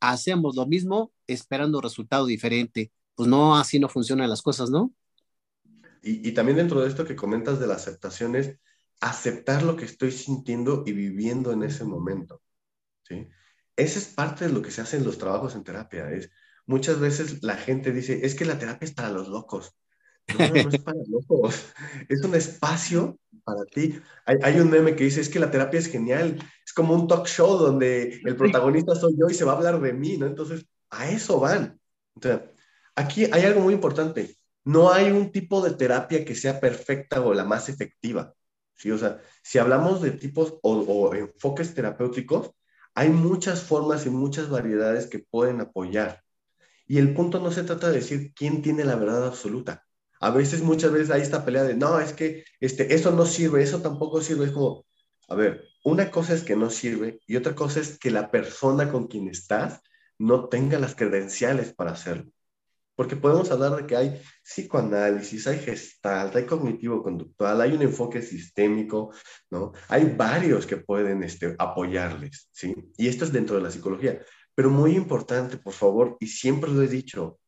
[0.00, 2.92] hacemos lo mismo esperando resultado diferente.
[3.18, 4.94] Pues no, así no funcionan las cosas, ¿no?
[6.04, 8.56] Y, también dentro de esto que comentas de la aceptación es
[9.00, 12.40] aceptar lo que estoy sintiendo y viviendo en ese momento.
[13.02, 13.26] ¿sí?
[13.74, 16.08] Esa es parte de lo que se hace en los trabajos en terapia.
[16.12, 16.30] Es,
[16.64, 19.74] muchas veces la gente dice, es que la terapia es para los locos.
[20.38, 21.66] No, no es para locos.
[22.08, 24.00] Es un espacio para ti.
[24.26, 27.26] Hay, un meme que dice, es que la terapia es genial, es como un talk
[27.26, 30.26] show donde el protagonista soy yo y se va a hablar de mí, ¿no?
[30.26, 31.80] Entonces, a eso van.
[32.98, 34.36] Aquí hay algo muy importante.
[34.64, 38.34] No hay un tipo de terapia que sea perfecta o la más efectiva.
[38.74, 38.90] ¿sí?
[38.90, 42.50] O sea, si hablamos de tipos o, enfoques terapéuticos,
[42.94, 46.22] hay muchas formas y muchas variedades que pueden apoyar.
[46.86, 49.84] Y el punto no se trata de decir quién tiene la verdad absoluta.
[50.20, 53.62] A veces, muchas veces hay esta pelea de, no, es que este, eso no sirve,
[53.62, 54.46] eso tampoco sirve.
[54.46, 54.84] Es como,
[55.28, 58.90] a ver, una cosa es que no sirve y otra cosa es que la persona
[58.90, 59.80] con quien estás
[60.18, 62.32] no tenga las credenciales para hacerlo.
[62.98, 69.14] Porque podemos hablar de que hay psicoanálisis, hay gestalt, hay cognitivo-conductual, hay un enfoque sistémico,
[69.50, 69.72] ¿no?
[69.86, 72.74] Hay varios que pueden este, apoyarles, ¿sí?
[72.96, 74.20] Y esto es dentro de la psicología.
[74.52, 77.38] Pero muy importante, por favor, y siempre lo he dicho,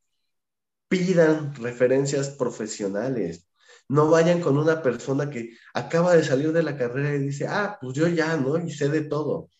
[0.86, 3.48] pidan referencias profesionales.
[3.88, 7.76] No vayan con una persona que acaba de salir de la carrera y dice, ah,
[7.80, 8.56] pues yo ya, ¿no?
[8.56, 9.50] Y sé de todo.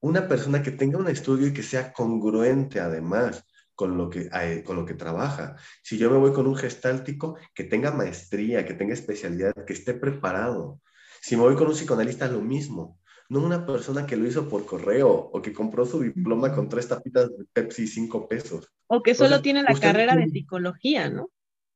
[0.00, 3.44] Una persona que tenga un estudio y que sea congruente además
[3.74, 5.56] con lo que, eh, con lo que trabaja.
[5.82, 9.94] Si yo me voy con un gestáltico, que tenga maestría, que tenga especialidad, que esté
[9.94, 10.80] preparado.
[11.20, 13.00] Si me voy con un psicoanalista, lo mismo.
[13.28, 16.88] No una persona que lo hizo por correo o que compró su diploma con tres
[16.88, 18.70] tapitas de Pepsi y cinco pesos.
[18.86, 21.30] O que solo tiene la carrera de psicología, ¿no?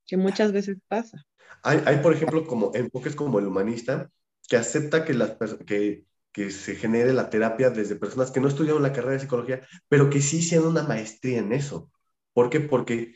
[0.06, 1.24] Que muchas veces pasa.
[1.62, 4.10] Hay, hay, por ejemplo, como enfoques como el humanista,
[4.48, 8.82] que acepta que, las, que que se genere la terapia desde personas que no estudiaron
[8.82, 11.90] la carrera de psicología, pero que sí hicieron una maestría en eso.
[12.32, 12.60] ¿Por qué?
[12.60, 13.14] Porque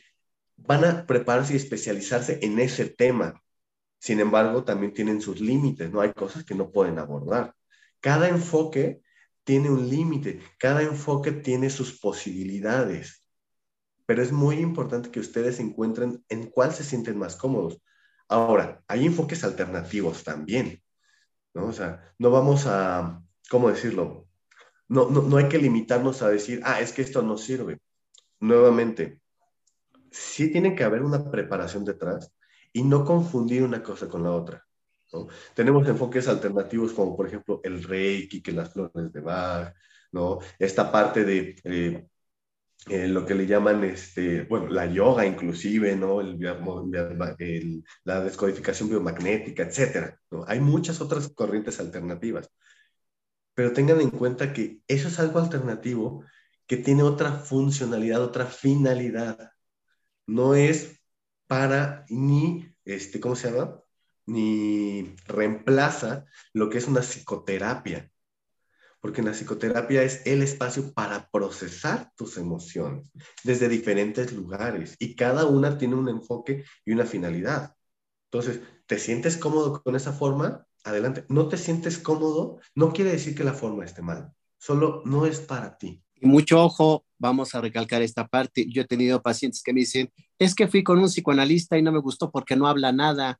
[0.55, 3.41] van a prepararse y especializarse en ese tema.
[3.99, 6.01] Sin embargo, también tienen sus límites, ¿no?
[6.01, 7.55] Hay cosas que no pueden abordar.
[8.01, 9.01] Cada enfoque
[9.43, 13.25] tiene un límite, cada enfoque tiene sus posibilidades.
[14.05, 17.81] Pero es muy importante que ustedes encuentren en cuál se sienten más cómodos.
[18.27, 20.81] Ahora, hay enfoques alternativos también.
[21.53, 21.67] ¿No?
[21.67, 24.27] O sea, no vamos a, ¿cómo decirlo?
[24.87, 27.79] No, no, no hay que limitarnos a decir, ah, es que esto no sirve.
[28.39, 29.21] Nuevamente,
[30.11, 32.31] sí tiene que haber una preparación detrás
[32.71, 34.65] y no confundir una cosa con la otra.
[35.11, 35.27] ¿no?
[35.53, 39.73] Tenemos enfoques alternativos como por ejemplo el reiki, que las flores de Bach,
[40.11, 40.39] ¿no?
[40.59, 42.07] Esta parte de eh,
[42.87, 46.19] lo que le llaman, este, bueno, la yoga inclusive, ¿no?
[46.21, 46.37] El,
[48.03, 50.19] la descodificación biomagnética, etcétera.
[50.47, 52.49] Hay muchas otras corrientes alternativas.
[53.53, 56.25] Pero tengan en cuenta que eso es algo alternativo
[56.67, 59.51] que tiene otra funcionalidad, otra finalidad.
[60.25, 60.99] No es
[61.47, 63.79] para ni, este, ¿cómo se llama?
[64.25, 68.12] Ni reemplaza lo que es una psicoterapia
[69.03, 73.11] porque la psicoterapia es el espacio para procesar tus emociones
[73.43, 77.75] desde diferentes lugares y cada una tiene un enfoque y una finalidad.
[78.31, 80.65] Entonces, ¿te sientes cómodo con esa forma?
[80.85, 81.25] Adelante.
[81.27, 82.61] ¿No te sientes cómodo?
[82.75, 86.01] No quiere decir que la forma esté mal, solo no es para ti.
[86.15, 88.67] Y mucho ojo, vamos a recalcar esta parte.
[88.69, 91.91] Yo he tenido pacientes que me dicen, es que fui con un psicoanalista y no
[91.91, 93.37] me gustó porque no habla nada.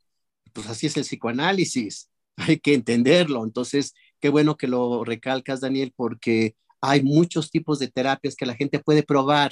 [0.51, 3.45] Pues así es el psicoanálisis, hay que entenderlo.
[3.45, 3.93] Entonces,
[4.23, 8.79] Qué bueno que lo recalcas, Daniel, porque hay muchos tipos de terapias que la gente
[8.79, 9.51] puede probar.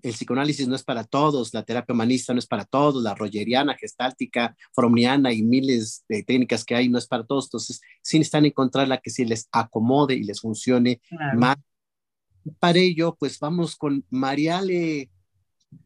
[0.00, 3.76] El psicoanálisis no es para todos, la terapia humanista no es para todos, la rogeriana,
[3.76, 7.48] gestáltica, fromniana y miles de técnicas que hay no es para todos.
[7.48, 11.02] Entonces, sí necesitan encontrar la que sí les acomode y les funcione
[11.36, 11.58] más.
[12.60, 15.10] Para ello, pues vamos con Mariale,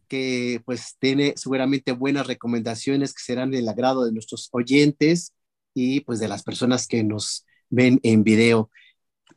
[0.06, 5.34] que pues tiene seguramente buenas recomendaciones que serán del agrado de nuestros oyentes
[5.74, 8.70] y pues de las personas que nos ven en video.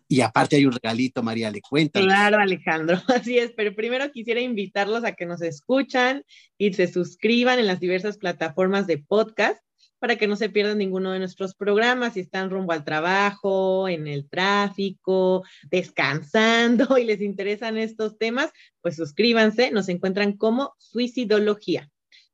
[0.09, 1.99] Y aparte hay un regalito, María, le cuenta.
[1.99, 6.23] Claro, Alejandro, así es, pero primero quisiera invitarlos a que nos escuchan
[6.57, 9.61] y se suscriban en las diversas plataformas de podcast
[9.99, 12.13] para que no se pierdan ninguno de nuestros programas.
[12.13, 18.51] Si están rumbo al trabajo, en el tráfico, descansando y les interesan estos temas,
[18.81, 19.71] pues suscríbanse.
[19.71, 21.89] Nos encuentran como Suicidología.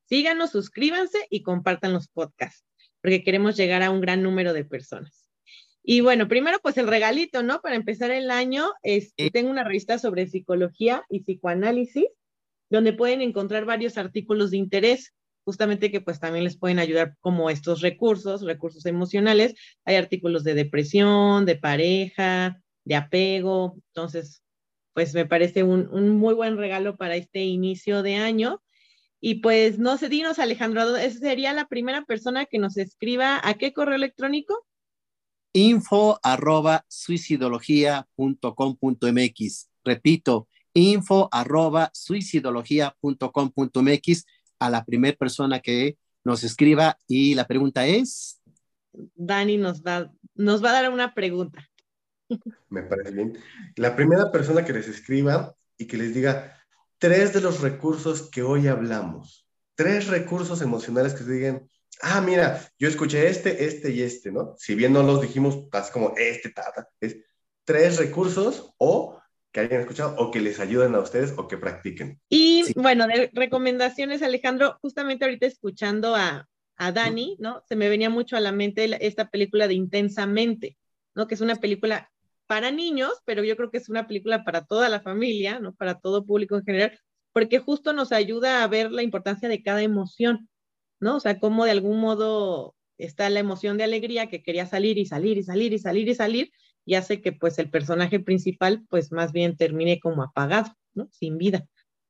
[0.05, 2.65] Síganos, suscríbanse y compartan los podcasts,
[3.01, 5.22] porque queremos llegar a un gran número de personas.
[5.83, 7.61] Y bueno, primero pues el regalito, ¿no?
[7.61, 12.07] Para empezar el año, este, tengo una revista sobre psicología y psicoanálisis,
[12.69, 15.13] donde pueden encontrar varios artículos de interés,
[15.43, 19.55] justamente que pues también les pueden ayudar como estos recursos, recursos emocionales.
[19.83, 23.75] Hay artículos de depresión, de pareja, de apego.
[23.89, 24.41] Entonces,
[24.93, 28.63] pues me parece un, un muy buen regalo para este inicio de año.
[29.19, 33.73] Y pues no sé, dinos Alejandro, ¿sería la primera persona que nos escriba a qué
[33.73, 34.65] correo electrónico?
[35.53, 39.69] Info arroba suicidología.com.mx.
[39.83, 44.25] Repito, info arroba suicidología.com.mx
[44.59, 48.41] a la primera persona que nos escriba y la pregunta es...
[48.93, 51.69] Dani nos va, nos va a dar una pregunta.
[52.69, 53.37] Me parece bien.
[53.75, 56.57] La primera persona que les escriba y que les diga
[56.97, 61.69] tres de los recursos que hoy hablamos, tres recursos emocionales que se digan,
[62.03, 64.55] ah, mira, yo escuché este, este y este, ¿no?
[64.57, 67.17] Si bien no los dijimos, así como este, tata, es
[67.63, 69.19] tres recursos o
[69.51, 72.19] que hayan escuchado o que les ayuden a ustedes o que practiquen.
[72.27, 77.63] Y bueno, de recomendaciones, Alejandro, justamente ahorita escuchando a, a Dani, ¿no?
[77.67, 80.77] Se me venía mucho a la mente esta película de Intensamente,
[81.15, 81.27] ¿no?
[81.27, 82.11] Que es una película
[82.47, 85.73] para niños, pero yo creo que es una película para toda la familia, ¿no?
[85.73, 86.99] Para todo público en general,
[87.31, 90.49] porque justo nos ayuda a ver la importancia de cada emoción,
[91.03, 91.17] ¿no?
[91.17, 95.05] O sea, cómo de algún modo está la emoción de alegría que quería salir y
[95.05, 96.51] salir y salir y salir y salir
[96.85, 101.09] y hace que pues el personaje principal pues más bien termine como apagado, ¿no?
[101.11, 101.67] Sin vida.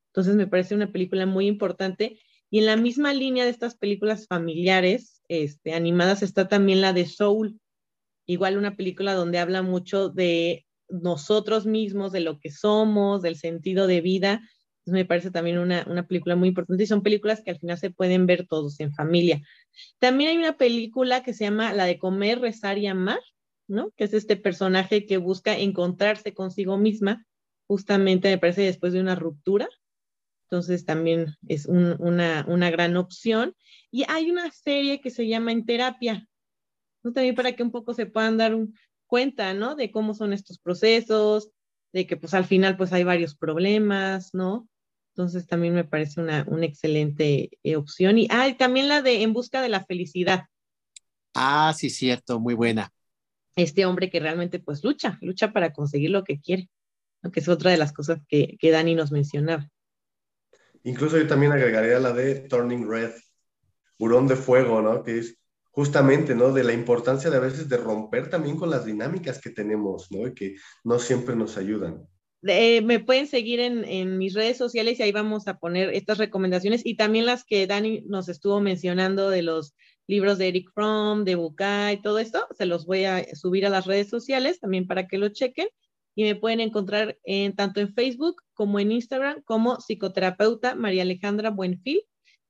[0.08, 2.18] Entonces me parece una película muy importante
[2.50, 7.06] y en la misma línea de estas películas familiares este, animadas está también la de
[7.06, 7.58] Soul,
[8.26, 13.86] igual una película donde habla mucho de nosotros mismos, de lo que somos, del sentido
[13.86, 14.42] de vida.
[14.86, 17.90] Me parece también una, una, película muy importante y son películas que al final se
[17.90, 19.42] pueden ver todos en familia.
[19.98, 23.20] También hay una película que se llama La de comer, rezar y amar,
[23.66, 23.90] ¿no?
[23.96, 27.26] Que es este personaje que busca encontrarse consigo misma,
[27.66, 29.68] justamente me parece después de una ruptura.
[30.44, 33.56] Entonces también es una, una gran opción.
[33.90, 36.28] Y hay una serie que se llama En Terapia,
[37.02, 37.12] ¿no?
[37.12, 38.54] También para que un poco se puedan dar
[39.06, 39.74] cuenta, ¿no?
[39.74, 41.50] De cómo son estos procesos,
[41.92, 44.68] de que pues al final pues hay varios problemas, ¿no?
[45.16, 48.18] Entonces también me parece una, una excelente eh, opción.
[48.18, 50.46] Y ah, también la de En Busca de la Felicidad.
[51.34, 52.92] Ah, sí, cierto, muy buena.
[53.54, 56.68] Este hombre que realmente pues lucha, lucha para conseguir lo que quiere,
[57.22, 57.30] ¿no?
[57.30, 59.70] que es otra de las cosas que, que Dani nos mencionaba.
[60.82, 63.12] Incluso yo también agregaría la de Turning Red,
[63.98, 65.04] Hurón de Fuego, ¿no?
[65.04, 65.38] Que es
[65.70, 66.52] justamente, ¿no?
[66.52, 70.26] De la importancia de a veces de romper también con las dinámicas que tenemos, ¿no?
[70.26, 72.04] Y que no siempre nos ayudan.
[72.44, 76.96] Me pueden seguir en, mis redes sociales y ahí vamos a poner estas recomendaciones y
[76.96, 79.74] también las que Dani nos estuvo mencionando de los
[80.06, 83.86] libros de Eric Fromm, de Bukai, todo esto, se los voy a subir a las
[83.86, 85.68] redes sociales también para que lo chequen
[86.14, 91.48] y me pueden encontrar en, tanto en Facebook como en Instagram como psicoterapeuta María Alejandra
[91.48, 92.02] Buenfil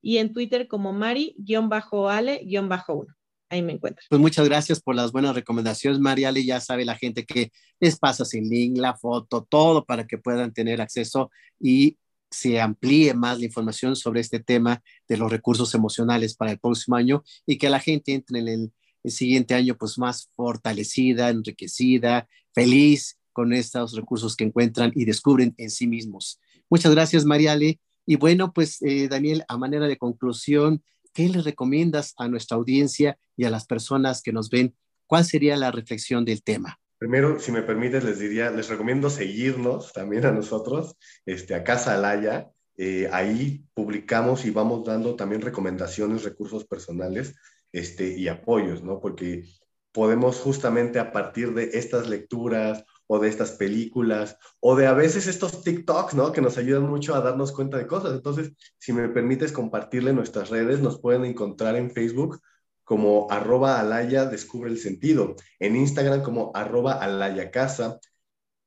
[0.03, 3.15] y en Twitter como Mari-Ale-1.
[3.55, 4.05] Ahí me encuentro.
[4.09, 6.45] Pues muchas gracias por las buenas recomendaciones, Ale.
[6.45, 10.53] Ya sabe la gente que les pasas el link, la foto, todo para que puedan
[10.53, 11.31] tener acceso
[11.61, 11.97] y
[12.33, 16.97] se amplíe más la información sobre este tema de los recursos emocionales para el próximo
[16.97, 18.73] año y que la gente entre en el,
[19.05, 25.55] el siguiente año pues más fortalecida, enriquecida, feliz con estos recursos que encuentran y descubren
[25.59, 26.41] en sí mismos.
[26.69, 27.79] Muchas gracias, Ale.
[28.05, 30.83] Y bueno, pues eh, Daniel, a manera de conclusión,
[31.15, 34.75] ¿qué le recomiendas a nuestra audiencia y a las personas que nos ven?
[35.07, 36.79] ¿Cuál sería la reflexión del tema?
[36.99, 41.95] Primero, si me permites, les diría, les recomiendo seguirnos también a nosotros, este, a Casa
[41.95, 42.51] Alaya.
[42.77, 47.35] Eh, ahí publicamos y vamos dando también recomendaciones, recursos personales
[47.73, 49.01] este, y apoyos, ¿no?
[49.01, 49.45] Porque
[49.93, 52.85] podemos justamente a partir de estas lecturas
[53.15, 56.33] o de estas películas, o de a veces estos TikToks, ¿no?
[56.33, 58.13] Que nos ayudan mucho a darnos cuenta de cosas.
[58.13, 62.41] Entonces, si me permites compartirle nuestras redes, nos pueden encontrar en Facebook
[62.83, 68.01] como arroba alaya descubre el sentido, en Instagram como arroba alaya casa,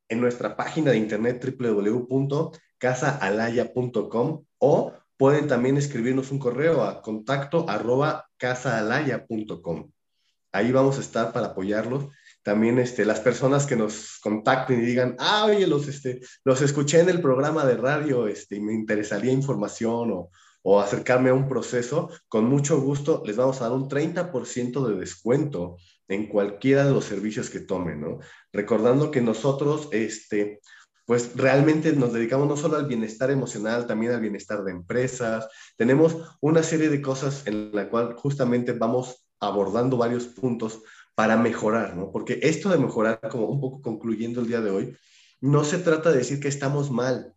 [0.10, 8.30] en nuestra página de internet www.casaalaya.com o pueden también escribirnos un correo a contacto arroba
[8.38, 9.91] casaalaya.com.
[10.54, 12.06] Ahí vamos a estar para apoyarlos
[12.48, 17.02] también este, las personas que nos contacten y digan, ah, oye, los, este, los escuché
[17.02, 20.30] en el programa de radio este, y me interesaría información o,
[20.62, 24.95] o acercarme a un proceso, con mucho gusto les vamos a dar un 30% de
[24.95, 25.76] descuento
[26.08, 28.20] en cualquiera de los servicios que tomen, ¿no?
[28.54, 30.62] Recordando que nosotros, este,
[31.06, 35.50] pues realmente nos dedicamos no solo al bienestar emocional, también al bienestar de empresas.
[35.76, 40.82] Tenemos una serie de cosas en la cual justamente vamos abordando varios puntos
[41.18, 42.11] para mejorar, ¿no?
[42.11, 44.97] Porque esto de mejorar, como un poco concluyendo el día de hoy,
[45.41, 47.34] no se trata de decir que estamos mal,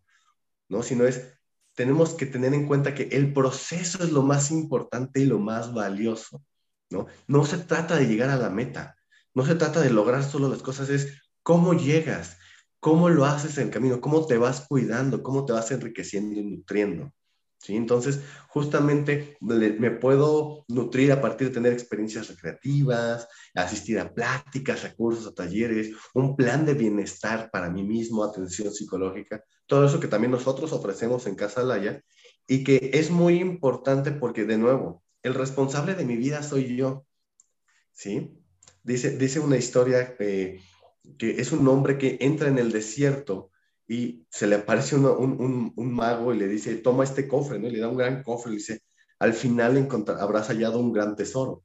[0.68, 0.82] ¿no?
[0.82, 1.38] Sino es,
[1.74, 5.72] tenemos que tener en cuenta que el proceso es lo más importante y lo más
[5.72, 6.44] valioso,
[6.90, 7.06] ¿no?
[7.26, 8.96] No se trata de llegar a la meta,
[9.32, 12.36] no se trata de lograr solo las cosas, es cómo llegas,
[12.80, 16.44] cómo lo haces en el camino, cómo te vas cuidando, cómo te vas enriqueciendo y
[16.44, 17.14] nutriendo.
[17.60, 17.76] ¿Sí?
[17.76, 24.94] Entonces, justamente me puedo nutrir a partir de tener experiencias recreativas, asistir a pláticas, a
[24.94, 30.08] cursos, a talleres, un plan de bienestar para mí mismo, atención psicológica, todo eso que
[30.08, 32.02] también nosotros ofrecemos en Casa Laya
[32.46, 37.04] y que es muy importante porque, de nuevo, el responsable de mi vida soy yo.
[37.92, 38.36] ¿sí?
[38.82, 40.58] Dice, dice una historia eh,
[41.18, 43.49] que es un hombre que entra en el desierto
[43.90, 47.66] y se le aparece un, mago y le dice, toma este cofre, ¿no?
[47.66, 48.84] Y le da un gran cofre y dice,
[49.18, 49.88] al final
[50.20, 51.64] habrás hallado un gran tesoro.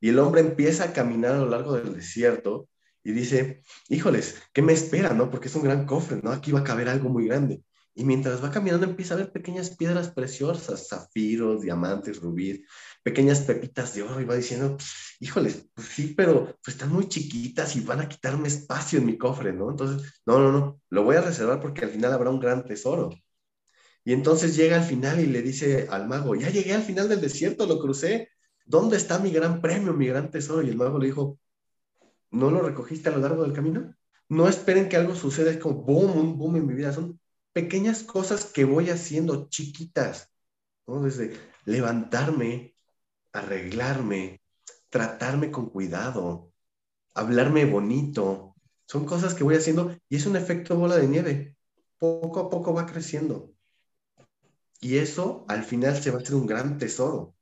[0.00, 2.70] Y el hombre empieza a caminar a lo largo del desierto
[3.04, 5.30] y dice, híjoles, ¿qué me espera, no?
[5.30, 6.30] Porque es un gran cofre, ¿no?
[6.32, 7.62] Aquí va a caber algo muy grande.
[7.98, 12.60] Y mientras va caminando empieza a ver pequeñas piedras preciosas, zafiros, diamantes, rubíes,
[13.02, 14.76] pequeñas pepitas de oro y va diciendo,
[15.18, 19.16] híjoles, pues sí, pero pues están muy chiquitas y van a quitarme espacio en mi
[19.16, 19.70] cofre, ¿no?
[19.70, 23.14] Entonces, no, no, no, lo voy a reservar porque al final habrá un gran tesoro.
[24.04, 27.22] Y entonces llega al final y le dice al mago, ya llegué al final del
[27.22, 28.28] desierto, lo crucé,
[28.66, 30.62] ¿dónde está mi gran premio, mi gran tesoro?
[30.62, 31.38] Y el mago le dijo,
[32.30, 33.94] ¿no lo recogiste a lo largo del camino?
[34.28, 37.18] No esperen que algo suceda, es como boom, un boom en mi vida, son
[37.56, 40.30] pequeñas cosas que voy haciendo chiquitas.
[40.86, 42.76] Desde levantarme,
[43.32, 44.42] arreglarme,
[44.90, 46.52] tratarme con cuidado,
[47.14, 48.54] hablarme bonito.
[48.84, 51.56] Son cosas que voy haciendo y es un efecto bola de nieve.
[51.96, 53.54] Poco a poco va creciendo.
[54.82, 57.34] Y eso al final se va a hacer un gran tesoro.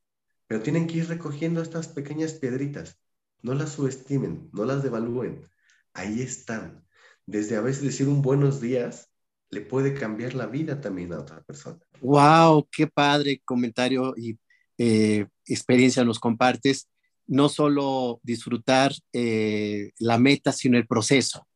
[0.47, 3.01] Pero tienen que ir recogiendo estas pequeñas piedritas.
[3.43, 5.51] No las subestimen, no las devalúen.
[5.93, 6.87] Ahí están.
[7.27, 9.11] Desde a veces decir un buenos días
[9.55, 11.79] le puede cambiar la vida también a otra persona.
[12.01, 12.69] ¡Wow!
[12.71, 14.37] ¡Qué padre comentario y
[14.79, 16.89] eh, experiencia nos compartes,
[17.27, 21.47] no solo disfrutar eh, la meta, sino el proceso,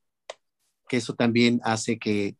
[0.88, 2.36] que eso también hace que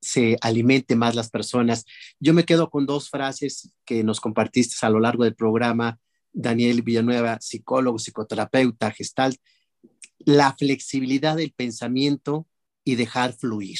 [0.00, 1.84] se alimente más las personas.
[2.18, 5.98] Yo me quedo con dos frases que nos compartiste a lo largo del programa,
[6.32, 9.38] Daniel Villanueva, psicólogo, psicoterapeuta, gestalt,
[10.18, 12.46] la flexibilidad del pensamiento
[12.84, 13.78] y dejar fluir.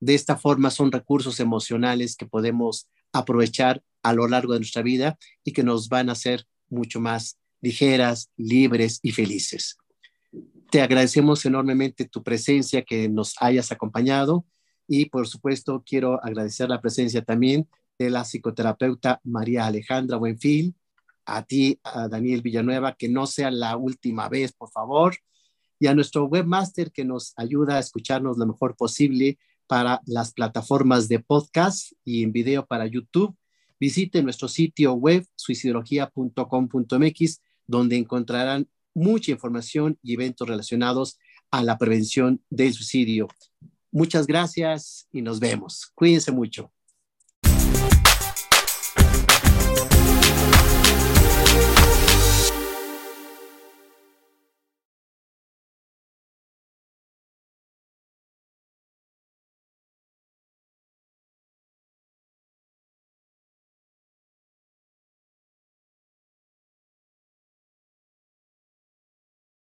[0.00, 5.18] De esta forma son recursos emocionales que podemos aprovechar a lo largo de nuestra vida
[5.44, 9.76] y que nos van a hacer mucho más ligeras, libres y felices.
[10.70, 14.46] Te agradecemos enormemente tu presencia, que nos hayas acompañado.
[14.88, 20.74] Y por supuesto quiero agradecer la presencia también de la psicoterapeuta María Alejandra Buenfil,
[21.26, 21.78] a ti,
[22.08, 25.14] Daniel Villanueva, que no sea la última vez, por favor,
[25.78, 29.38] y a nuestro webmaster que nos ayuda a escucharnos lo mejor posible
[29.70, 33.36] para las plataformas de podcast y en video para YouTube
[33.78, 41.20] visite nuestro sitio web suicidología.com.mx, donde encontrarán mucha información y eventos relacionados
[41.52, 43.28] a la prevención del suicidio.
[43.92, 45.92] Muchas gracias y nos vemos.
[45.94, 46.72] Cuídense mucho.